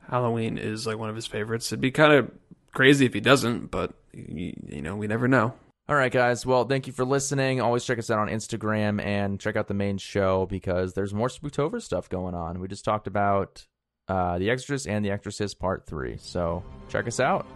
Halloween 0.08 0.58
is 0.58 0.86
like 0.86 0.98
one 0.98 1.08
of 1.08 1.16
his 1.16 1.26
favorites. 1.26 1.72
It'd 1.72 1.80
be 1.80 1.90
kind 1.90 2.12
of 2.12 2.30
crazy 2.72 3.06
if 3.06 3.14
he 3.14 3.20
doesn't, 3.20 3.70
but 3.70 3.94
you, 4.12 4.54
you 4.68 4.82
know, 4.82 4.96
we 4.96 5.06
never 5.06 5.28
know. 5.28 5.54
All 5.86 5.96
right, 5.96 6.12
guys. 6.12 6.46
Well, 6.46 6.64
thank 6.64 6.86
you 6.86 6.94
for 6.94 7.04
listening. 7.04 7.60
Always 7.60 7.84
check 7.84 7.98
us 7.98 8.10
out 8.10 8.18
on 8.18 8.28
Instagram 8.28 9.04
and 9.04 9.38
check 9.38 9.56
out 9.56 9.68
the 9.68 9.74
main 9.74 9.98
show 9.98 10.46
because 10.46 10.94
there's 10.94 11.12
more 11.12 11.28
Spooktober 11.28 11.82
stuff 11.82 12.08
going 12.08 12.34
on. 12.34 12.58
We 12.58 12.68
just 12.68 12.86
talked 12.86 13.06
about 13.06 13.66
uh, 14.08 14.38
The 14.38 14.50
Exorcist 14.50 14.86
and 14.88 15.04
The 15.04 15.10
Exorcist 15.10 15.58
Part 15.58 15.86
3. 15.86 16.16
So 16.18 16.62
check 16.88 17.06
us 17.06 17.20
out. 17.20 17.46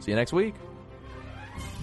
See 0.00 0.12
you 0.12 0.16
next 0.16 0.32
week. 0.32 0.54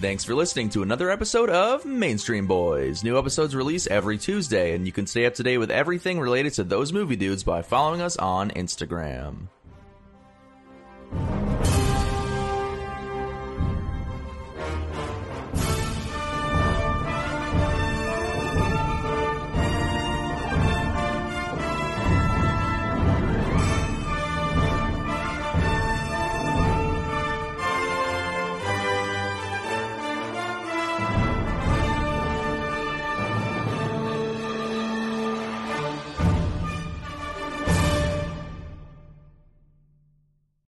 Thanks 0.00 0.24
for 0.24 0.34
listening 0.34 0.70
to 0.70 0.82
another 0.82 1.08
episode 1.08 1.50
of 1.50 1.84
Mainstream 1.84 2.48
Boyz. 2.48 3.04
New 3.04 3.16
episodes 3.16 3.54
release 3.54 3.86
every 3.86 4.18
Tuesday, 4.18 4.74
and 4.74 4.86
you 4.86 4.92
can 4.92 5.06
stay 5.06 5.24
up 5.26 5.34
to 5.34 5.44
date 5.44 5.58
with 5.58 5.70
everything 5.70 6.18
related 6.18 6.54
to 6.54 6.64
those 6.64 6.92
movie 6.92 7.16
dudes 7.16 7.44
by 7.44 7.62
following 7.62 8.00
us 8.00 8.16
on 8.16 8.50
Instagram. 8.50 9.46